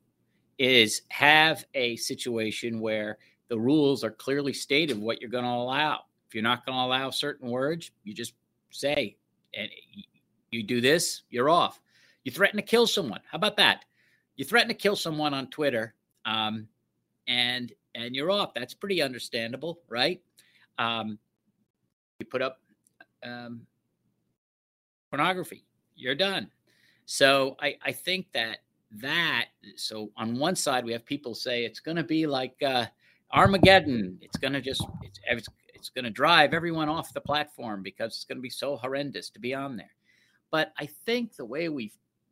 is 0.57 1.01
have 1.09 1.65
a 1.73 1.95
situation 1.97 2.79
where 2.79 3.17
the 3.49 3.59
rules 3.59 4.03
are 4.03 4.11
clearly 4.11 4.53
stated 4.53 4.99
what 4.99 5.21
you're 5.21 5.29
going 5.29 5.43
to 5.43 5.49
allow. 5.49 6.01
You're 6.35 6.43
not 6.43 6.65
going 6.65 6.77
to 6.77 6.83
allow 6.83 7.09
certain 7.09 7.49
words, 7.49 7.91
you 8.03 8.13
just 8.13 8.33
say, 8.69 9.15
and 9.53 9.69
you 10.51 10.63
do 10.63 10.81
this, 10.81 11.23
you're 11.29 11.49
off. 11.49 11.79
You 12.25 12.31
threaten 12.31 12.57
to 12.57 12.63
kill 12.63 12.87
someone. 12.87 13.21
How 13.31 13.37
about 13.37 13.55
that? 13.57 13.85
You 14.35 14.43
threaten 14.43 14.67
to 14.67 14.73
kill 14.73 14.97
someone 14.97 15.33
on 15.33 15.47
Twitter, 15.47 15.95
um, 16.25 16.67
and 17.27 17.71
and 17.93 18.13
you're 18.13 18.31
off. 18.31 18.53
That's 18.53 18.73
pretty 18.73 19.01
understandable, 19.01 19.79
right? 19.87 20.21
Um, 20.77 21.17
you 22.19 22.25
put 22.25 22.41
up 22.41 22.59
um, 23.23 23.61
pornography, 25.09 25.63
you're 25.95 26.15
done. 26.15 26.51
So 27.05 27.55
I, 27.61 27.77
I 27.81 27.91
think 27.93 28.27
that 28.33 28.57
that 28.91 29.45
so 29.75 30.11
on 30.17 30.37
one 30.37 30.55
side 30.55 30.83
we 30.83 30.91
have 30.91 31.05
people 31.05 31.33
say 31.33 31.63
it's 31.63 31.79
going 31.79 31.97
to 31.97 32.03
be 32.03 32.27
like 32.27 32.55
uh, 32.61 32.85
Armageddon. 33.31 34.17
It's 34.21 34.37
going 34.37 34.53
to 34.53 34.61
just 34.61 34.83
it's 35.01 35.19
it's, 35.29 35.47
it's 35.85 35.91
going 35.91 36.05
to 36.05 36.09
drive 36.11 36.53
everyone 36.53 36.89
off 36.89 37.13
the 37.13 37.21
platform 37.21 37.83
because 37.83 38.13
it's 38.13 38.25
going 38.25 38.37
to 38.37 38.41
be 38.41 38.49
so 38.49 38.75
horrendous 38.75 39.29
to 39.29 39.39
be 39.39 39.53
on 39.53 39.77
there. 39.77 39.93
But 40.49 40.73
I 40.79 40.87
think 41.05 41.35
the 41.35 41.45
way 41.45 41.69
we 41.69 41.91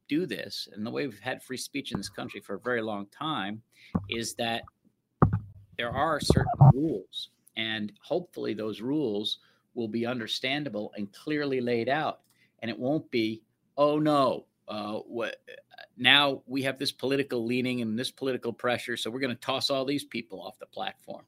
do 0.09 0.25
this 0.25 0.67
and 0.73 0.83
the 0.83 0.89
way 0.89 1.05
we've 1.05 1.19
had 1.19 1.43
free 1.43 1.57
speech 1.57 1.91
in 1.91 1.99
this 1.99 2.09
country 2.09 2.41
for 2.41 2.55
a 2.55 2.59
very 2.59 2.81
long 2.81 3.05
time 3.07 3.61
is 4.09 4.33
that 4.35 4.63
there 5.77 5.91
are 5.91 6.19
certain 6.19 6.51
rules 6.73 7.29
and 7.55 7.91
hopefully 8.01 8.55
those 8.55 8.81
rules 8.81 9.37
will 9.75 9.87
be 9.87 10.05
understandable 10.05 10.91
and 10.97 11.13
clearly 11.13 11.61
laid 11.61 11.89
out 11.89 12.21
and 12.61 12.71
it 12.71 12.77
won't 12.77 13.09
be 13.11 13.43
oh 13.77 13.99
no 13.99 14.45
uh, 14.67 14.93
what 14.99 15.37
now 15.97 16.41
we 16.47 16.63
have 16.63 16.79
this 16.79 16.91
political 16.91 17.45
leaning 17.45 17.81
and 17.81 17.97
this 17.97 18.11
political 18.11 18.53
pressure, 18.53 18.97
so 18.97 19.11
we're 19.11 19.19
going 19.19 19.35
to 19.35 19.41
toss 19.41 19.69
all 19.69 19.85
these 19.85 20.03
people 20.03 20.41
off 20.41 20.57
the 20.59 20.65
platform. 20.65 21.23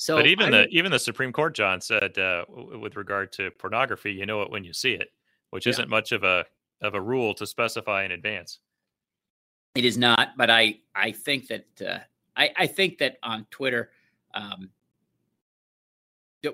So, 0.00 0.16
but 0.16 0.26
even 0.26 0.46
I, 0.46 0.62
the 0.62 0.68
even 0.68 0.90
the 0.90 0.98
Supreme 0.98 1.30
Court, 1.30 1.54
John 1.54 1.78
said, 1.82 2.16
uh, 2.16 2.46
with 2.48 2.96
regard 2.96 3.32
to 3.32 3.50
pornography, 3.50 4.10
you 4.10 4.24
know 4.24 4.40
it 4.40 4.50
when 4.50 4.64
you 4.64 4.72
see 4.72 4.92
it, 4.92 5.12
which 5.50 5.66
yeah. 5.66 5.72
isn't 5.72 5.90
much 5.90 6.12
of 6.12 6.24
a 6.24 6.46
of 6.80 6.94
a 6.94 7.00
rule 7.00 7.34
to 7.34 7.46
specify 7.46 8.04
in 8.04 8.12
advance. 8.12 8.60
It 9.74 9.84
is 9.84 9.98
not, 9.98 10.38
but 10.38 10.48
I 10.48 10.78
I 10.94 11.12
think 11.12 11.48
that 11.48 11.66
uh, 11.86 11.98
I 12.34 12.50
I 12.56 12.66
think 12.66 12.96
that 12.96 13.18
on 13.22 13.44
Twitter, 13.50 13.90
um, 14.32 14.70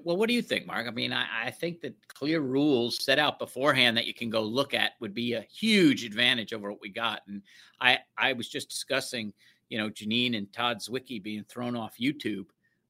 well, 0.03 0.17
what 0.17 0.29
do 0.29 0.35
you 0.35 0.43
think, 0.43 0.67
Mark? 0.67 0.88
I 0.88 0.91
mean, 0.91 1.12
I, 1.12 1.26
I, 1.45 1.50
think 1.53 1.81
that 1.83 1.95
clear 2.09 2.41
rules 2.41 3.05
set 3.05 3.21
out 3.21 3.38
beforehand 3.38 3.97
that 3.97 4.07
you 4.07 4.15
can 4.15 4.29
go 4.29 4.43
look 4.43 4.75
at 4.75 4.95
would 4.99 5.15
be 5.15 5.35
a 5.35 5.43
huge 5.43 6.05
advantage 6.05 6.53
over 6.53 6.69
what 6.69 6.81
we 6.81 6.88
got. 6.88 7.23
And 7.29 7.43
I, 7.81 8.00
I 8.19 8.33
was 8.33 8.49
just 8.49 8.69
discussing, 8.69 9.33
you 9.69 9.79
know, 9.79 9.88
Janine 9.88 10.37
and 10.37 10.53
Todd 10.53 10.79
Zywicki 10.79 11.23
being 11.23 11.45
thrown 11.45 11.76
off 11.76 11.99
YouTube 12.00 12.47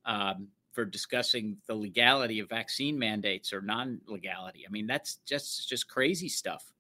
um, 0.07 0.49
for 0.73 0.85
discussing 0.85 1.57
the 1.67 1.75
legality 1.75 2.39
of 2.39 2.49
vaccine 2.49 2.99
mandates 2.99 3.53
or 3.53 3.61
non-legality. 3.61 4.65
I 4.67 4.71
mean, 4.71 4.87
that's 4.87 5.17
just 5.27 5.69
just 5.69 5.89
crazy 5.89 6.29
stuff. 6.29 6.73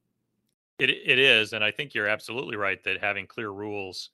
It 0.78 0.90
it 0.90 1.18
is, 1.18 1.52
and 1.52 1.64
I 1.64 1.70
think 1.70 1.94
you're 1.94 2.08
absolutely 2.08 2.56
right 2.56 2.82
that 2.84 3.00
having 3.00 3.26
clear 3.26 3.50
rules 3.50 4.10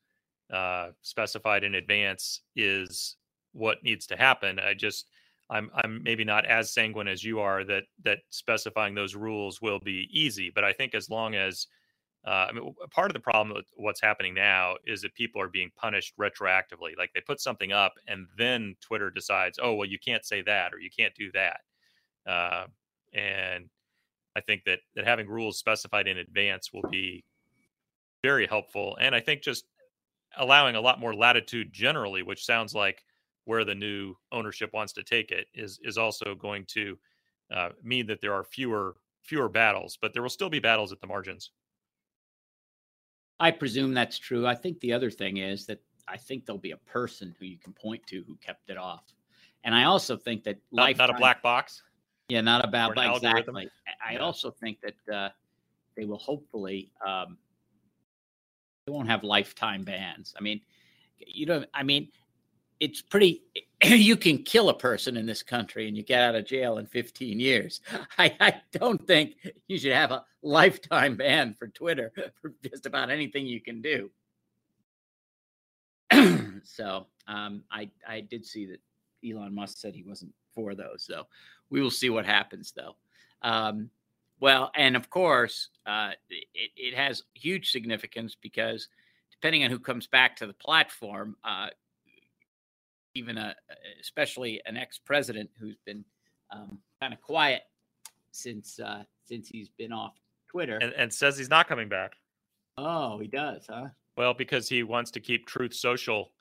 uh, 0.52 0.90
specified 1.02 1.64
in 1.64 1.74
advance 1.74 2.42
is 2.56 3.16
what 3.52 3.82
needs 3.82 4.06
to 4.08 4.16
happen. 4.16 4.58
I 4.58 4.74
just 4.74 5.08
I'm 5.50 5.70
I'm 5.74 6.02
maybe 6.02 6.24
not 6.24 6.46
as 6.46 6.72
sanguine 6.72 7.08
as 7.08 7.24
you 7.24 7.40
are 7.40 7.64
that 7.64 7.84
that 8.04 8.20
specifying 8.30 8.94
those 8.94 9.14
rules 9.14 9.60
will 9.60 9.80
be 9.80 10.08
easy, 10.12 10.50
but 10.54 10.64
I 10.64 10.72
think 10.72 10.94
as 10.94 11.10
long 11.10 11.34
as 11.34 11.66
uh, 12.26 12.46
I 12.48 12.52
mean, 12.52 12.74
part 12.90 13.10
of 13.10 13.14
the 13.14 13.20
problem 13.20 13.56
with 13.56 13.66
what's 13.76 14.00
happening 14.00 14.34
now 14.34 14.76
is 14.86 15.02
that 15.02 15.14
people 15.14 15.40
are 15.42 15.48
being 15.48 15.70
punished 15.76 16.14
retroactively. 16.18 16.96
Like 16.96 17.10
they 17.14 17.20
put 17.20 17.40
something 17.40 17.72
up, 17.72 17.94
and 18.06 18.26
then 18.38 18.76
Twitter 18.80 19.10
decides, 19.10 19.58
"Oh, 19.60 19.74
well, 19.74 19.88
you 19.88 19.98
can't 19.98 20.24
say 20.24 20.42
that, 20.42 20.72
or 20.72 20.78
you 20.78 20.90
can't 20.96 21.14
do 21.14 21.32
that." 21.32 21.60
Uh, 22.26 22.66
and 23.12 23.68
I 24.36 24.40
think 24.42 24.64
that 24.64 24.80
that 24.96 25.06
having 25.06 25.28
rules 25.28 25.58
specified 25.58 26.08
in 26.08 26.18
advance 26.18 26.72
will 26.72 26.88
be 26.90 27.24
very 28.22 28.46
helpful, 28.46 28.96
and 29.00 29.14
I 29.14 29.20
think 29.20 29.42
just 29.42 29.64
allowing 30.38 30.76
a 30.76 30.80
lot 30.80 31.00
more 31.00 31.14
latitude 31.14 31.72
generally, 31.72 32.22
which 32.22 32.44
sounds 32.44 32.74
like 32.74 33.04
where 33.44 33.64
the 33.64 33.74
new 33.74 34.14
ownership 34.32 34.72
wants 34.72 34.92
to 34.94 35.02
take 35.04 35.30
it 35.32 35.48
is 35.54 35.78
is 35.82 35.98
also 35.98 36.34
going 36.34 36.64
to 36.68 36.98
uh, 37.52 37.70
mean 37.82 38.06
that 38.06 38.20
there 38.20 38.34
are 38.34 38.44
fewer 38.44 38.96
fewer 39.24 39.48
battles, 39.48 39.98
but 40.00 40.12
there 40.12 40.22
will 40.22 40.30
still 40.30 40.50
be 40.50 40.60
battles 40.60 40.92
at 40.92 41.00
the 41.00 41.06
margins. 41.06 41.50
I 43.42 43.50
presume 43.50 43.92
that's 43.92 44.18
true. 44.18 44.46
I 44.46 44.54
think 44.54 44.78
the 44.78 44.92
other 44.92 45.10
thing 45.10 45.38
is 45.38 45.66
that 45.66 45.80
I 46.06 46.16
think 46.16 46.46
there'll 46.46 46.60
be 46.60 46.70
a 46.70 46.76
person 46.76 47.34
who 47.40 47.46
you 47.46 47.58
can 47.58 47.72
point 47.72 48.06
to 48.06 48.22
who 48.22 48.36
kept 48.36 48.70
it 48.70 48.76
off, 48.76 49.02
and 49.64 49.74
I 49.74 49.84
also 49.84 50.16
think 50.16 50.44
that 50.44 50.58
not, 50.70 50.84
lifetime, 50.84 51.08
not 51.08 51.16
a 51.16 51.18
black 51.18 51.42
box. 51.42 51.82
Yeah, 52.28 52.40
not 52.40 52.64
about 52.64 52.96
exactly. 52.96 53.68
I 54.06 54.12
yeah. 54.12 54.18
also 54.20 54.52
think 54.52 54.78
that 54.82 55.14
uh, 55.14 55.28
they 55.96 56.04
will 56.04 56.18
hopefully 56.18 56.92
um, 57.04 57.36
they 58.86 58.92
won't 58.92 59.08
have 59.08 59.24
lifetime 59.24 59.82
bans. 59.82 60.34
I 60.38 60.40
mean, 60.40 60.60
you 61.18 61.46
know, 61.46 61.64
I 61.74 61.82
mean, 61.82 62.10
it's 62.78 63.02
pretty 63.02 63.42
you 63.84 64.16
can 64.16 64.38
kill 64.38 64.68
a 64.68 64.78
person 64.78 65.16
in 65.16 65.26
this 65.26 65.42
country 65.42 65.88
and 65.88 65.96
you 65.96 66.02
get 66.02 66.22
out 66.22 66.34
of 66.36 66.46
jail 66.46 66.78
in 66.78 66.86
15 66.86 67.40
years. 67.40 67.80
I, 68.18 68.36
I, 68.40 68.54
don't 68.72 69.04
think 69.06 69.36
you 69.66 69.78
should 69.78 69.92
have 69.92 70.12
a 70.12 70.24
lifetime 70.42 71.16
ban 71.16 71.54
for 71.54 71.68
twitter 71.68 72.12
for 72.40 72.52
just 72.64 72.86
about 72.86 73.10
anything 73.10 73.46
you 73.46 73.60
can 73.60 73.82
do. 73.82 74.10
So 76.64 77.06
um, 77.26 77.64
I, 77.72 77.90
I 78.08 78.20
did 78.20 78.46
see 78.46 78.66
that 78.66 78.78
elon 79.28 79.52
musk 79.52 79.78
said 79.78 79.96
he 79.96 80.04
wasn't 80.04 80.32
for 80.54 80.76
those 80.76 81.02
so 81.02 81.26
we 81.70 81.82
will 81.82 81.90
see 81.90 82.08
what 82.08 82.24
happens 82.24 82.72
though. 82.76 82.94
Um, 83.42 83.90
well 84.38 84.70
and 84.76 84.94
of 84.94 85.10
course 85.10 85.70
uh, 85.86 86.12
it, 86.30 86.70
it 86.76 86.94
has 86.94 87.24
huge 87.34 87.72
significance 87.72 88.36
because 88.40 88.86
depending 89.32 89.64
on 89.64 89.70
who 89.70 89.80
comes 89.80 90.06
back 90.06 90.36
to 90.36 90.46
the 90.46 90.54
platform 90.54 91.36
uh, 91.42 91.66
even 93.14 93.38
a 93.38 93.54
especially 94.00 94.60
an 94.66 94.76
ex-president 94.76 95.50
who's 95.58 95.76
been 95.84 96.04
um, 96.50 96.78
kind 97.00 97.12
of 97.12 97.20
quiet 97.20 97.62
since 98.30 98.78
uh, 98.80 99.02
since 99.24 99.48
he's 99.48 99.68
been 99.68 99.92
off 99.92 100.14
Twitter 100.48 100.78
and, 100.78 100.92
and, 100.94 101.12
says 101.12 101.36
he's 101.38 101.50
not 101.50 101.68
coming 101.68 101.88
back. 101.88 102.12
Oh, 102.76 103.18
he 103.18 103.26
does, 103.26 103.66
huh? 103.68 103.88
Well, 104.16 104.34
because 104.34 104.68
he 104.68 104.82
wants 104.82 105.10
to 105.12 105.20
keep 105.20 105.46
Truth 105.46 105.74
Social 105.74 106.32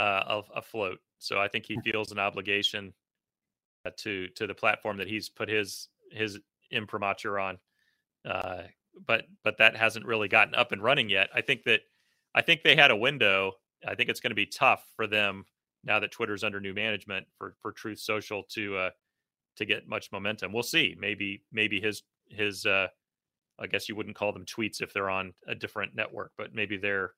uh, 0.00 0.42
afloat, 0.54 0.98
so 1.18 1.40
I 1.40 1.48
think 1.48 1.66
he 1.66 1.78
feels 1.80 2.12
an 2.12 2.18
obligation 2.18 2.92
uh, 3.84 3.90
to 3.98 4.28
to 4.28 4.46
the 4.46 4.54
platform 4.54 4.96
that 4.98 5.08
he's 5.08 5.28
put 5.28 5.48
his 5.48 5.88
his 6.10 6.38
imprimatur 6.70 7.38
on. 7.38 7.58
Uh, 8.24 8.62
but 9.06 9.24
but 9.42 9.58
that 9.58 9.76
hasn't 9.76 10.06
really 10.06 10.28
gotten 10.28 10.54
up 10.54 10.72
and 10.72 10.82
running 10.82 11.08
yet. 11.08 11.28
I 11.34 11.40
think 11.40 11.64
that 11.64 11.80
I 12.34 12.42
think 12.42 12.62
they 12.62 12.76
had 12.76 12.90
a 12.90 12.96
window. 12.96 13.52
I 13.86 13.94
think 13.94 14.08
it's 14.08 14.20
going 14.20 14.30
to 14.30 14.36
be 14.36 14.46
tough 14.46 14.84
for 14.94 15.06
them 15.06 15.44
now 15.84 16.00
that 16.00 16.12
Twitter's 16.12 16.44
under 16.44 16.60
new 16.60 16.74
management 16.74 17.26
for 17.38 17.54
for 17.60 17.72
Truth 17.72 18.00
Social 18.00 18.44
to 18.54 18.76
uh 18.76 18.90
to 19.56 19.64
get 19.64 19.88
much 19.88 20.10
momentum. 20.12 20.52
We'll 20.52 20.62
see. 20.62 20.96
Maybe 20.98 21.42
maybe 21.52 21.80
his 21.80 22.02
his 22.28 22.66
uh 22.66 22.88
I 23.58 23.66
guess 23.66 23.88
you 23.88 23.96
wouldn't 23.96 24.16
call 24.16 24.32
them 24.32 24.44
tweets 24.44 24.80
if 24.80 24.92
they're 24.92 25.10
on 25.10 25.34
a 25.46 25.54
different 25.54 25.94
network, 25.94 26.32
but 26.36 26.54
maybe 26.54 26.78
they're 26.78 27.12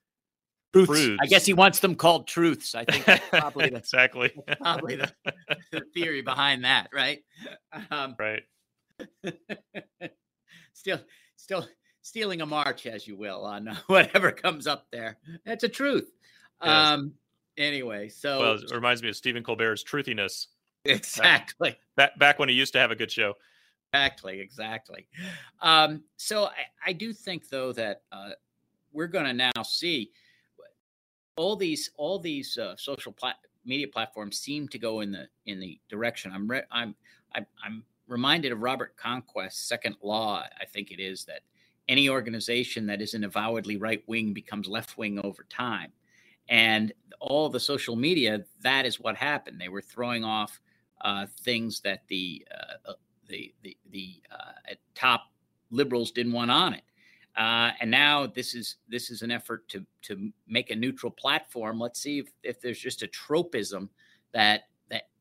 truths. 0.75 1.19
I 1.23 1.27
guess 1.27 1.47
he 1.47 1.53
wants 1.53 1.81
them 1.81 1.95
called 1.95 2.27
truths. 2.27 2.75
I 2.75 2.85
think 2.85 3.05
that's 3.05 3.29
probably 3.29 3.71
the, 3.71 3.77
exactly 3.79 4.33
that's 4.47 4.61
probably 4.61 4.97
the, 4.97 5.13
the, 5.71 5.83
theory 5.95 6.23
behind 6.23 6.65
that, 6.65 6.89
right? 6.93 7.21
Um, 7.91 8.17
right. 8.19 8.43
still, 10.75 11.01
still 11.37 11.67
stealing 12.03 12.41
a 12.41 12.47
march, 12.47 12.87
as 12.87 13.07
you 13.07 13.17
will, 13.17 13.45
on 13.45 13.67
whatever 13.87 14.33
comes 14.33 14.67
up 14.67 14.87
there. 14.91 15.19
That's 15.45 15.65
a 15.65 15.69
truth. 15.69 16.11
Yes. 16.63 16.71
Um, 16.71 17.15
Anyway, 17.57 18.09
so 18.09 18.41
well, 18.41 18.55
it 18.55 18.71
reminds 18.73 19.03
me 19.03 19.09
of 19.09 19.17
Stephen 19.17 19.43
Colbert's 19.43 19.85
truthiness. 19.85 20.49
Exactly. 20.85 21.77
Back, 21.97 22.19
back 22.19 22.39
when 22.41 22.49
he 22.49 22.55
used 22.57 22.73
to 22.73 22.81
have 22.81 22.91
a 22.91 22.97
good 22.97 23.11
show. 23.11 23.35
Exactly, 23.93 24.41
exactly. 24.41 25.07
Um, 25.63 26.03
so 26.17 26.47
I, 26.47 26.89
I, 26.89 26.93
do 26.93 27.13
think 27.13 27.49
though 27.49 27.73
that 27.75 28.03
uh, 28.11 28.31
we're 28.93 29.07
going 29.07 29.27
to 29.27 29.33
now 29.33 29.63
see 29.63 30.11
all 31.37 31.55
these 31.55 31.91
all 31.97 32.19
these 32.19 32.59
uh, 32.59 32.75
social 32.77 33.13
plat- 33.13 33.39
media 33.65 33.87
platforms 33.87 34.39
seem 34.39 34.67
to 34.69 34.79
go 34.79 35.01
in 35.01 35.13
the 35.13 35.29
in 35.47 35.61
the 35.61 35.79
direction. 35.89 36.33
I'm 36.35 36.49
re- 36.49 36.65
I'm 36.73 36.97
I'm, 37.37 37.47
I'm 37.65 37.85
reminded 38.09 38.51
of 38.51 38.61
Robert 38.61 38.97
Conquest's 38.97 39.69
second 39.69 39.95
law. 40.03 40.45
I 40.61 40.65
think 40.65 40.91
it 40.91 41.01
is 41.01 41.25
that 41.27 41.43
any 41.89 42.09
organization 42.09 42.87
that 42.87 43.01
isn't 43.01 43.23
avowedly 43.23 43.77
right 43.77 44.03
wing 44.07 44.33
becomes 44.33 44.67
left 44.67 44.99
wing 44.99 45.21
over 45.23 45.45
time. 45.49 45.93
And 46.49 46.93
all 47.21 47.49
the 47.49 47.61
social 47.61 47.97
media, 47.97 48.45
that 48.63 48.85
is 48.85 49.01
what 49.01 49.17
happened. 49.17 49.61
They 49.61 49.69
were 49.69 49.83
throwing 49.83 50.25
off 50.25 50.61
uh, 51.01 51.27
things 51.41 51.81
that 51.81 52.03
the, 52.09 52.47
uh, 52.51 52.91
uh, 52.91 52.95
the 53.29 53.55
the 53.63 53.77
the 53.91 54.23
uh, 54.31 54.75
top 54.95 55.33
liberals 55.71 56.11
didn't 56.11 56.33
want 56.33 56.51
on 56.51 56.75
it. 56.75 56.83
Uh, 57.37 57.73
and 57.81 57.91
now 57.91 58.27
this 58.27 58.55
is 58.55 58.77
this 58.89 59.11
is 59.11 59.23
an 59.23 59.31
effort 59.31 59.69
to 59.69 59.85
to 60.03 60.31
make 60.47 60.71
a 60.71 60.77
neutral 60.77 61.11
platform. 61.11 61.81
Let's 61.81 62.01
see 62.01 62.21
if, 62.21 62.29
if 62.43 62.61
there's 62.61 62.79
just 62.79 63.03
a 63.03 63.07
tropism 63.09 63.91
that 64.33 64.69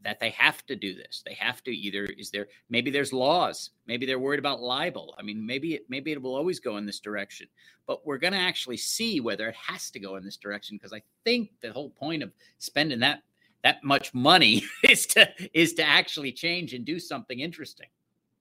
that 0.03 0.19
they 0.19 0.31
have 0.31 0.65
to 0.65 0.75
do 0.75 0.93
this. 0.93 1.23
They 1.25 1.33
have 1.35 1.63
to 1.63 1.71
either 1.71 2.05
is 2.05 2.29
there 2.29 2.47
maybe 2.69 2.91
there's 2.91 3.13
laws, 3.13 3.71
maybe 3.87 4.05
they're 4.05 4.19
worried 4.19 4.39
about 4.39 4.61
libel. 4.61 5.15
I 5.17 5.21
mean, 5.21 5.45
maybe 5.45 5.75
it 5.75 5.85
maybe 5.89 6.11
it 6.11 6.21
will 6.21 6.35
always 6.35 6.59
go 6.59 6.77
in 6.77 6.85
this 6.85 6.99
direction. 6.99 7.47
But 7.87 8.05
we're 8.05 8.17
going 8.17 8.33
to 8.33 8.39
actually 8.39 8.77
see 8.77 9.19
whether 9.19 9.47
it 9.49 9.55
has 9.55 9.91
to 9.91 9.99
go 9.99 10.15
in 10.15 10.23
this 10.23 10.37
direction 10.37 10.77
because 10.77 10.93
I 10.93 11.01
think 11.25 11.51
the 11.61 11.71
whole 11.71 11.89
point 11.89 12.23
of 12.23 12.31
spending 12.59 12.99
that 12.99 13.23
that 13.63 13.83
much 13.83 14.13
money 14.13 14.63
is 14.83 15.05
to 15.07 15.29
is 15.53 15.73
to 15.75 15.83
actually 15.83 16.31
change 16.31 16.73
and 16.73 16.85
do 16.85 16.99
something 16.99 17.39
interesting. 17.39 17.87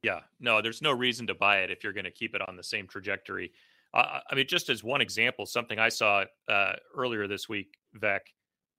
Yeah, 0.03 0.21
no, 0.41 0.61
there's 0.61 0.83
no 0.83 0.91
reason 0.91 1.29
to 1.29 1.35
buy 1.35 1.59
it 1.59 1.71
if 1.71 1.85
you're 1.85 1.93
going 1.93 2.05
to 2.05 2.11
keep 2.11 2.35
it 2.35 2.43
on 2.49 2.57
the 2.57 2.63
same 2.63 2.89
trajectory. 2.89 3.53
Uh, 3.95 4.21
I 4.29 4.35
mean, 4.35 4.47
just 4.49 4.69
as 4.69 4.83
one 4.83 5.01
example, 5.01 5.47
something 5.47 5.79
I 5.79 5.91
saw 5.91 6.25
uh, 6.49 6.73
earlier 6.97 7.29
this 7.29 7.49
week, 7.49 7.79
Vec, 7.95 8.33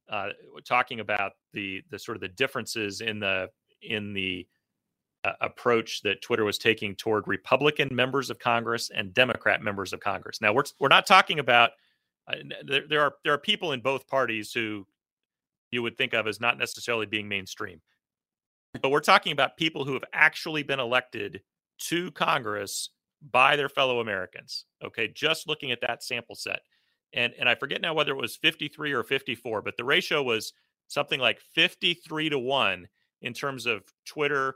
uh, 0.09 0.29
talking 0.65 0.99
about 0.99 1.33
the 1.53 1.81
the 1.89 1.99
sort 1.99 2.15
of 2.15 2.21
the 2.21 2.29
differences 2.29 3.01
in 3.01 3.19
the 3.19 3.49
in 3.81 4.13
the 4.13 4.47
uh, 5.23 5.33
approach 5.41 6.01
that 6.01 6.21
Twitter 6.21 6.43
was 6.43 6.57
taking 6.57 6.95
toward 6.95 7.27
Republican 7.27 7.89
members 7.91 8.29
of 8.29 8.39
Congress 8.39 8.91
and 8.93 9.13
Democrat 9.13 9.61
members 9.61 9.93
of 9.93 9.99
Congress. 9.99 10.41
Now, 10.41 10.53
we're 10.53 10.63
we're 10.79 10.89
not 10.89 11.07
talking 11.07 11.39
about 11.39 11.71
uh, 12.27 12.35
there, 12.65 12.83
there 12.87 13.01
are 13.01 13.13
there 13.23 13.33
are 13.33 13.37
people 13.37 13.71
in 13.71 13.81
both 13.81 14.07
parties 14.07 14.51
who 14.51 14.85
you 15.71 15.81
would 15.81 15.97
think 15.97 16.13
of 16.13 16.27
as 16.27 16.39
not 16.39 16.57
necessarily 16.57 17.05
being 17.05 17.27
mainstream. 17.27 17.81
But 18.81 18.89
we're 18.89 19.01
talking 19.01 19.31
about 19.31 19.57
people 19.57 19.85
who 19.85 19.93
have 19.93 20.03
actually 20.13 20.63
been 20.63 20.79
elected 20.79 21.41
to 21.89 22.11
Congress 22.11 22.89
by 23.31 23.55
their 23.55 23.69
fellow 23.69 23.99
Americans. 23.99 24.65
Okay, 24.83 25.07
just 25.07 25.47
looking 25.47 25.71
at 25.71 25.81
that 25.81 26.03
sample 26.03 26.35
set. 26.35 26.59
And 27.13 27.33
and 27.39 27.47
I 27.47 27.55
forget 27.55 27.81
now 27.81 27.93
whether 27.93 28.11
it 28.11 28.21
was 28.21 28.35
53 28.35 28.93
or 28.93 29.03
54, 29.03 29.61
but 29.61 29.77
the 29.77 29.83
ratio 29.83 30.23
was 30.23 30.53
something 30.87 31.19
like 31.19 31.39
53 31.53 32.29
to 32.29 32.39
1 32.39 32.87
in 33.21 33.33
terms 33.33 33.65
of 33.65 33.83
Twitter 34.05 34.55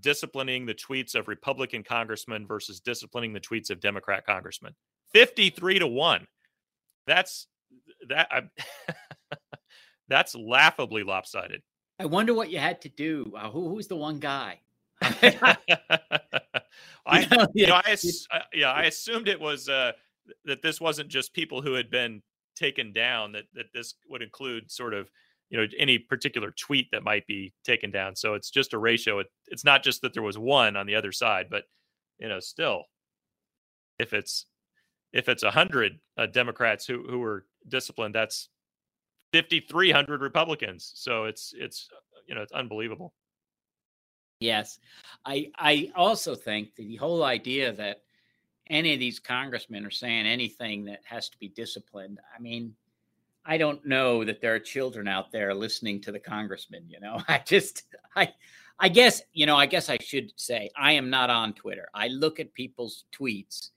disciplining 0.00 0.66
the 0.66 0.74
tweets 0.74 1.14
of 1.14 1.28
Republican 1.28 1.82
congressmen 1.82 2.46
versus 2.46 2.80
disciplining 2.80 3.32
the 3.32 3.40
tweets 3.40 3.70
of 3.70 3.80
Democrat 3.80 4.24
congressmen. 4.24 4.74
53 5.12 5.80
to 5.80 5.86
1. 5.86 6.26
That's 7.06 7.46
that 8.08 8.28
I, 8.30 8.42
that's 10.08 10.34
laughably 10.34 11.02
lopsided. 11.02 11.62
I 11.98 12.06
wonder 12.06 12.34
what 12.34 12.50
you 12.50 12.58
had 12.58 12.80
to 12.82 12.88
do. 12.88 13.32
Uh, 13.36 13.50
who, 13.50 13.68
who's 13.68 13.88
the 13.88 13.96
one 13.96 14.18
guy? 14.18 14.60
I, 15.02 15.56
you 17.20 17.28
know, 17.28 17.46
you 17.54 17.66
know, 17.66 17.80
I, 17.84 17.96
yeah, 18.54 18.72
I 18.72 18.84
assumed 18.84 19.28
it 19.28 19.40
was 19.40 19.68
uh, 19.68 19.92
that 20.44 20.62
this 20.62 20.80
wasn't 20.80 21.08
just 21.08 21.34
people 21.34 21.62
who 21.62 21.74
had 21.74 21.90
been 21.90 22.22
taken 22.56 22.92
down. 22.92 23.32
That 23.32 23.44
that 23.54 23.66
this 23.74 23.94
would 24.08 24.22
include 24.22 24.70
sort 24.70 24.94
of 24.94 25.10
you 25.50 25.58
know 25.58 25.66
any 25.78 25.98
particular 25.98 26.52
tweet 26.52 26.88
that 26.92 27.02
might 27.02 27.26
be 27.26 27.52
taken 27.64 27.90
down. 27.90 28.16
So 28.16 28.34
it's 28.34 28.50
just 28.50 28.74
a 28.74 28.78
ratio. 28.78 29.20
It, 29.20 29.26
it's 29.48 29.64
not 29.64 29.82
just 29.82 30.02
that 30.02 30.14
there 30.14 30.22
was 30.22 30.38
one 30.38 30.76
on 30.76 30.86
the 30.86 30.94
other 30.94 31.12
side, 31.12 31.46
but 31.50 31.64
you 32.18 32.28
know, 32.28 32.40
still, 32.40 32.84
if 33.98 34.12
it's 34.12 34.46
if 35.12 35.28
it's 35.28 35.42
a 35.42 35.50
hundred 35.50 35.98
uh, 36.16 36.26
Democrats 36.26 36.86
who 36.86 37.04
who 37.08 37.18
were 37.18 37.46
disciplined, 37.68 38.14
that's 38.14 38.48
5300 39.32 40.20
republicans 40.20 40.92
so 40.94 41.24
it's 41.24 41.54
it's 41.56 41.88
you 42.26 42.34
know 42.34 42.42
it's 42.42 42.52
unbelievable 42.52 43.14
yes 44.40 44.78
i 45.24 45.50
i 45.56 45.90
also 45.94 46.34
think 46.34 46.74
the 46.76 46.96
whole 46.96 47.22
idea 47.22 47.72
that 47.72 48.02
any 48.70 48.94
of 48.94 49.00
these 49.00 49.18
congressmen 49.18 49.84
are 49.84 49.90
saying 49.90 50.26
anything 50.26 50.84
that 50.84 51.00
has 51.04 51.28
to 51.28 51.38
be 51.38 51.48
disciplined 51.48 52.18
i 52.36 52.40
mean 52.40 52.74
i 53.44 53.58
don't 53.58 53.84
know 53.84 54.24
that 54.24 54.40
there 54.40 54.54
are 54.54 54.60
children 54.60 55.06
out 55.06 55.30
there 55.30 55.54
listening 55.54 56.00
to 56.00 56.12
the 56.12 56.18
congressman 56.18 56.84
you 56.88 57.00
know? 57.00 57.20
I 57.28 57.42
just 57.44 57.84
i 58.16 58.32
i 58.78 58.88
guess 58.88 59.20
you 59.32 59.44
know 59.44 59.56
i 59.56 59.66
guess 59.66 59.90
i 59.90 59.98
should 60.00 60.32
say 60.36 60.70
i 60.76 60.92
am 60.92 61.10
not 61.10 61.28
on 61.28 61.52
twitter. 61.52 61.88
I 61.92 62.08
look 62.08 62.40
at 62.40 62.54
people's 62.54 63.04
tweets 63.12 63.70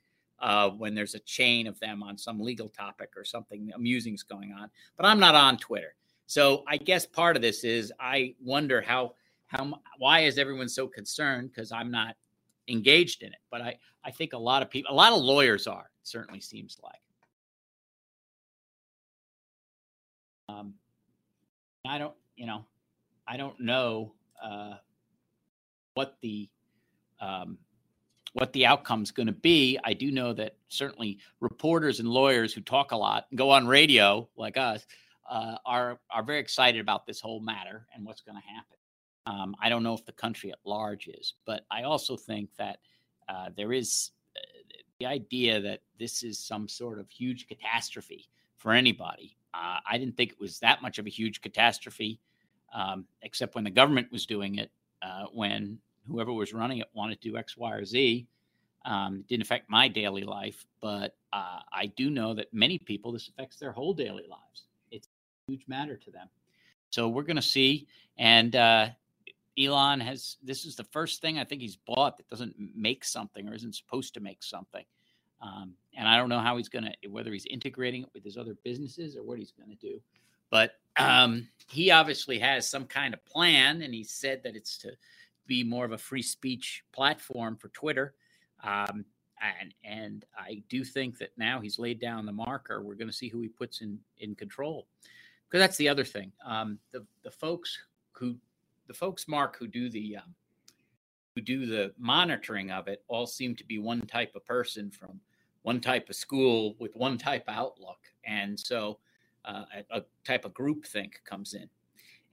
uh, 0.44 0.70
when 0.70 0.94
there's 0.94 1.16
a 1.16 1.20
chain 1.20 1.68
of 1.68 1.80
them 1.80 2.04
on 2.04 2.18
some 2.18 2.40
legal 2.40 2.68
topic 2.68 3.12
or 3.16 3.24
something 3.24 3.72
amusing 3.76 4.14
is 4.14 4.24
going 4.24 4.52
on. 4.52 4.70
But 4.98 5.06
I'm 5.06 5.20
not 5.20 5.36
on 5.36 5.58
Twitter, 5.58 5.96
so 6.28 6.64
I 6.68 6.78
guess 6.78 7.06
part 7.06 7.38
of 7.38 7.42
this 7.42 7.64
is 7.64 7.94
I 8.00 8.36
wonder 8.44 8.82
how 8.82 9.14
how 9.48 9.80
why 9.98 10.22
is 10.22 10.38
everyone 10.38 10.68
so 10.68 10.86
concerned? 10.86 11.50
Because 11.50 11.72
I'm 11.72 11.90
not 11.90 12.18
engaged 12.68 13.24
in 13.24 13.30
it. 13.30 13.40
But 13.52 13.62
I 13.62 13.78
I 14.04 14.12
think 14.12 14.34
a 14.34 14.38
lot 14.38 14.62
of 14.62 14.70
people, 14.70 14.92
a 14.92 14.96
lot 14.96 15.14
of 15.14 15.22
lawyers 15.22 15.68
are. 15.68 15.90
certainly 16.04 16.42
seems 16.42 16.78
like. 16.84 17.00
Um, 20.50 20.74
I 21.88 21.98
don't, 21.98 22.14
you 22.36 22.46
know, 22.46 22.66
I 23.28 23.38
don't 23.38 23.60
know 23.60 24.14
uh, 24.42 24.76
what 25.94 26.18
the 26.22 26.50
um, 27.22 27.58
what 28.34 28.52
the 28.54 28.66
outcome's 28.66 29.12
going 29.12 29.28
to 29.28 29.34
be. 29.34 29.80
I 29.84 29.94
do 29.94 30.12
know 30.12 30.34
that 30.34 30.58
certainly 30.68 31.20
reporters 31.40 32.00
and 32.00 32.10
lawyers 32.10 32.54
who 32.54 32.62
talk 32.62 32.92
a 32.92 32.98
lot 32.98 33.28
and 33.30 33.38
go 33.38 33.50
on 33.50 33.68
radio 33.68 34.28
like 34.36 34.58
us 34.58 34.86
uh, 35.30 35.56
are 35.66 36.00
are 36.10 36.24
very 36.24 36.40
excited 36.40 36.82
about 36.82 37.06
this 37.06 37.22
whole 37.22 37.40
matter 37.40 37.88
and 37.96 38.06
what's 38.06 38.22
going 38.22 38.38
to 38.38 38.48
happen. 38.48 38.78
Um, 39.26 39.56
I 39.62 39.70
don't 39.70 39.84
know 39.84 39.94
if 39.94 40.06
the 40.06 40.12
country 40.12 40.52
at 40.52 40.60
large 40.66 41.08
is, 41.08 41.34
but 41.46 41.66
I 41.72 41.84
also 41.84 42.18
think 42.18 42.50
that 42.58 42.80
uh, 43.30 43.50
there 43.56 43.72
is 43.72 44.12
uh, 44.36 44.40
the 45.00 45.06
idea 45.06 45.62
that 45.62 45.82
this 46.00 46.24
is 46.24 46.40
some 46.40 46.68
sort 46.68 47.00
of 47.00 47.10
huge 47.10 47.48
catastrophe 47.48 48.30
for 48.58 48.74
anybody. 48.74 49.38
Uh, 49.54 49.78
I 49.90 49.98
didn't 49.98 50.18
think 50.18 50.32
it 50.32 50.40
was 50.40 50.60
that 50.60 50.82
much 50.82 51.00
of 51.00 51.06
a 51.06 51.10
huge 51.10 51.42
catastrophe, 51.42 52.20
um, 52.74 53.06
except 53.22 53.56
when 53.56 53.64
the 53.64 53.70
government 53.70 54.12
was 54.12 54.26
doing 54.26 54.56
it. 54.56 54.72
Uh, 55.02 55.26
when 55.34 55.78
whoever 56.08 56.32
was 56.32 56.54
running 56.54 56.78
it 56.78 56.88
wanted 56.94 57.22
to 57.22 57.30
do 57.30 57.38
X, 57.38 57.58
Y, 57.58 57.72
or 57.72 57.86
Z. 57.86 58.28
Um, 58.86 59.20
it 59.20 59.28
didn't 59.28 59.44
affect 59.44 59.70
my 59.70 59.88
daily 59.88 60.24
life, 60.24 60.66
but 60.82 61.16
uh, 61.32 61.60
I 61.72 61.88
do 61.96 62.10
know 62.10 62.34
that 62.34 62.54
many 62.54 62.78
people 62.78 63.12
this 63.12 63.30
affects 63.30 63.58
their 63.58 63.72
whole 63.72 63.94
daily 63.94 64.26
lives. 64.30 64.66
It's 64.92 65.08
a 65.08 65.52
huge 65.52 65.66
matter 65.68 65.96
to 65.98 66.12
them. 66.12 66.28
So 66.90 67.08
we're 67.08 67.24
going 67.24 67.38
to 67.38 67.42
see. 67.42 67.88
And 68.18 68.56
uh, 68.56 68.90
Elon 69.58 70.00
has 70.00 70.38
this 70.44 70.66
is 70.66 70.76
the 70.76 70.84
first 70.86 71.22
thing 71.22 71.38
I 71.38 71.44
think 71.44 71.62
he's 71.62 71.76
bought 71.76 72.18
that 72.18 72.28
doesn't 72.30 72.56
make 72.76 73.06
something 73.06 73.48
or 73.48 73.54
isn't 73.54 73.76
supposed 73.76 74.14
to 74.16 74.20
make 74.20 74.42
something. 74.42 74.84
Um, 75.42 75.74
and 75.96 76.08
I 76.08 76.18
don't 76.18 76.30
know 76.30 76.40
how 76.40 76.58
he's 76.58 76.70
going 76.70 76.86
to, 76.86 77.08
whether 77.10 77.32
he's 77.32 77.46
integrating 77.46 78.04
it 78.04 78.10
with 78.14 78.24
his 78.24 78.38
other 78.38 78.56
businesses 78.64 79.16
or 79.16 79.24
what 79.24 79.38
he's 79.38 79.52
going 79.52 79.70
to 79.70 79.76
do. 79.76 80.00
But 80.50 80.76
um, 80.98 81.48
he 81.68 81.92
obviously 81.92 82.40
has 82.40 82.68
some 82.68 82.86
kind 82.86 83.14
of 83.14 83.26
plan, 83.26 83.82
and 83.82 83.94
he 83.94 84.04
said 84.04 84.42
that 84.44 84.56
it's 84.56 84.78
to 84.80 84.92
be 85.46 85.64
more 85.64 85.84
of 85.84 85.92
a 85.92 85.98
free 85.98 86.22
speech 86.22 86.84
platform 86.94 87.58
for 87.58 87.70
Twitter. 87.70 88.14
Um, 88.64 89.06
and 89.60 89.74
and 89.84 90.26
I 90.38 90.64
do 90.70 90.86
think 90.86 91.18
that 91.18 91.32
now 91.38 91.60
he's 91.60 91.78
laid 91.78 92.00
down 92.00 92.26
the 92.26 92.32
marker. 92.32 92.82
We're 92.82 92.96
going 92.96 93.10
to 93.10 93.14
see 93.14 93.28
who 93.28 93.42
he 93.42 93.50
puts 93.50 93.82
in 93.82 94.00
in 94.20 94.36
control, 94.36 94.88
because 95.50 95.60
that's 95.60 95.78
the 95.78 95.90
other 95.90 96.06
thing. 96.06 96.32
Um, 96.46 96.80
the 96.92 97.06
the 97.24 97.32
folks 97.32 97.78
who 98.14 98.38
the 98.88 98.94
folks 98.94 99.28
Mark 99.28 99.58
who 99.58 99.68
do 99.68 99.90
the 99.90 100.18
um, 100.18 100.36
who 101.36 101.42
do 101.42 101.66
the 101.66 101.94
monitoring 101.98 102.72
of 102.72 102.88
it 102.88 103.04
all 103.08 103.26
seem 103.26 103.56
to 103.56 103.66
be 103.66 103.80
one 103.80 104.02
type 104.02 104.36
of 104.36 104.46
person 104.46 104.92
from 104.92 105.20
one 105.64 105.80
type 105.80 106.10
of 106.10 106.16
school 106.16 106.76
with 106.80 106.96
one 106.96 107.18
type 107.18 107.46
of 107.48 107.56
outlook, 107.56 108.00
and 108.26 108.60
so 108.60 109.00
uh, 109.46 109.64
a, 109.92 109.98
a 110.00 110.04
type 110.26 110.46
of 110.46 110.54
group 110.54 110.86
think 110.86 111.22
comes 111.26 111.54
in. 111.54 111.70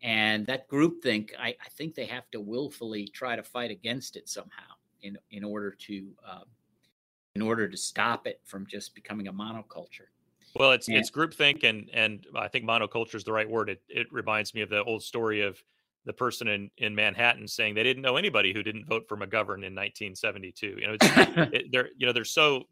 And 0.02 0.46
that 0.46 0.68
groupthink, 0.68 1.30
I, 1.38 1.48
I 1.48 1.68
think 1.76 1.94
they 1.94 2.06
have 2.06 2.30
to 2.30 2.40
willfully 2.40 3.06
try 3.08 3.36
to 3.36 3.42
fight 3.42 3.70
against 3.70 4.16
it 4.16 4.28
somehow 4.28 4.74
in 5.02 5.18
in 5.30 5.44
order 5.44 5.70
to 5.70 6.08
um, 6.28 6.44
in 7.34 7.42
order 7.42 7.68
to 7.68 7.76
stop 7.76 8.26
it 8.26 8.40
from 8.44 8.66
just 8.66 8.94
becoming 8.94 9.28
a 9.28 9.32
monoculture. 9.32 10.08
Well, 10.54 10.72
it's 10.72 10.88
and, 10.88 10.96
it's 10.96 11.10
groupthink, 11.10 11.64
and 11.64 11.88
and 11.92 12.26
I 12.34 12.48
think 12.48 12.64
monoculture 12.64 13.14
is 13.14 13.24
the 13.24 13.32
right 13.32 13.48
word. 13.48 13.68
It 13.68 13.82
it 13.88 14.12
reminds 14.12 14.54
me 14.54 14.62
of 14.62 14.68
the 14.68 14.82
old 14.84 15.02
story 15.02 15.42
of 15.42 15.62
the 16.06 16.12
person 16.12 16.48
in 16.48 16.70
in 16.78 16.94
Manhattan 16.94 17.46
saying 17.46 17.74
they 17.74 17.82
didn't 17.82 18.02
know 18.02 18.16
anybody 18.16 18.52
who 18.52 18.62
didn't 18.62 18.86
vote 18.86 19.04
for 19.08 19.16
McGovern 19.16 19.64
in 19.64 19.74
1972. 19.74 20.66
You 20.66 20.86
know, 20.86 20.96
it's, 21.00 21.06
it, 21.54 21.66
they're 21.72 21.88
you 21.96 22.06
know 22.06 22.12
they're 22.12 22.24
so 22.24 22.64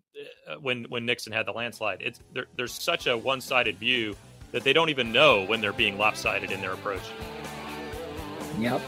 uh, 0.48 0.54
when 0.60 0.84
when 0.84 1.04
Nixon 1.04 1.32
had 1.32 1.46
the 1.46 1.52
landslide, 1.52 2.00
it's 2.00 2.20
there's 2.56 2.72
such 2.72 3.06
a 3.06 3.16
one 3.16 3.40
sided 3.40 3.78
view 3.78 4.16
that 4.52 4.64
they 4.64 4.72
don't 4.72 4.88
even 4.88 5.12
know 5.12 5.44
when 5.44 5.60
they're 5.60 5.72
being 5.72 5.98
lopsided 5.98 6.50
in 6.50 6.60
their 6.60 6.72
approach. 6.72 7.02
Yep. 8.58 8.80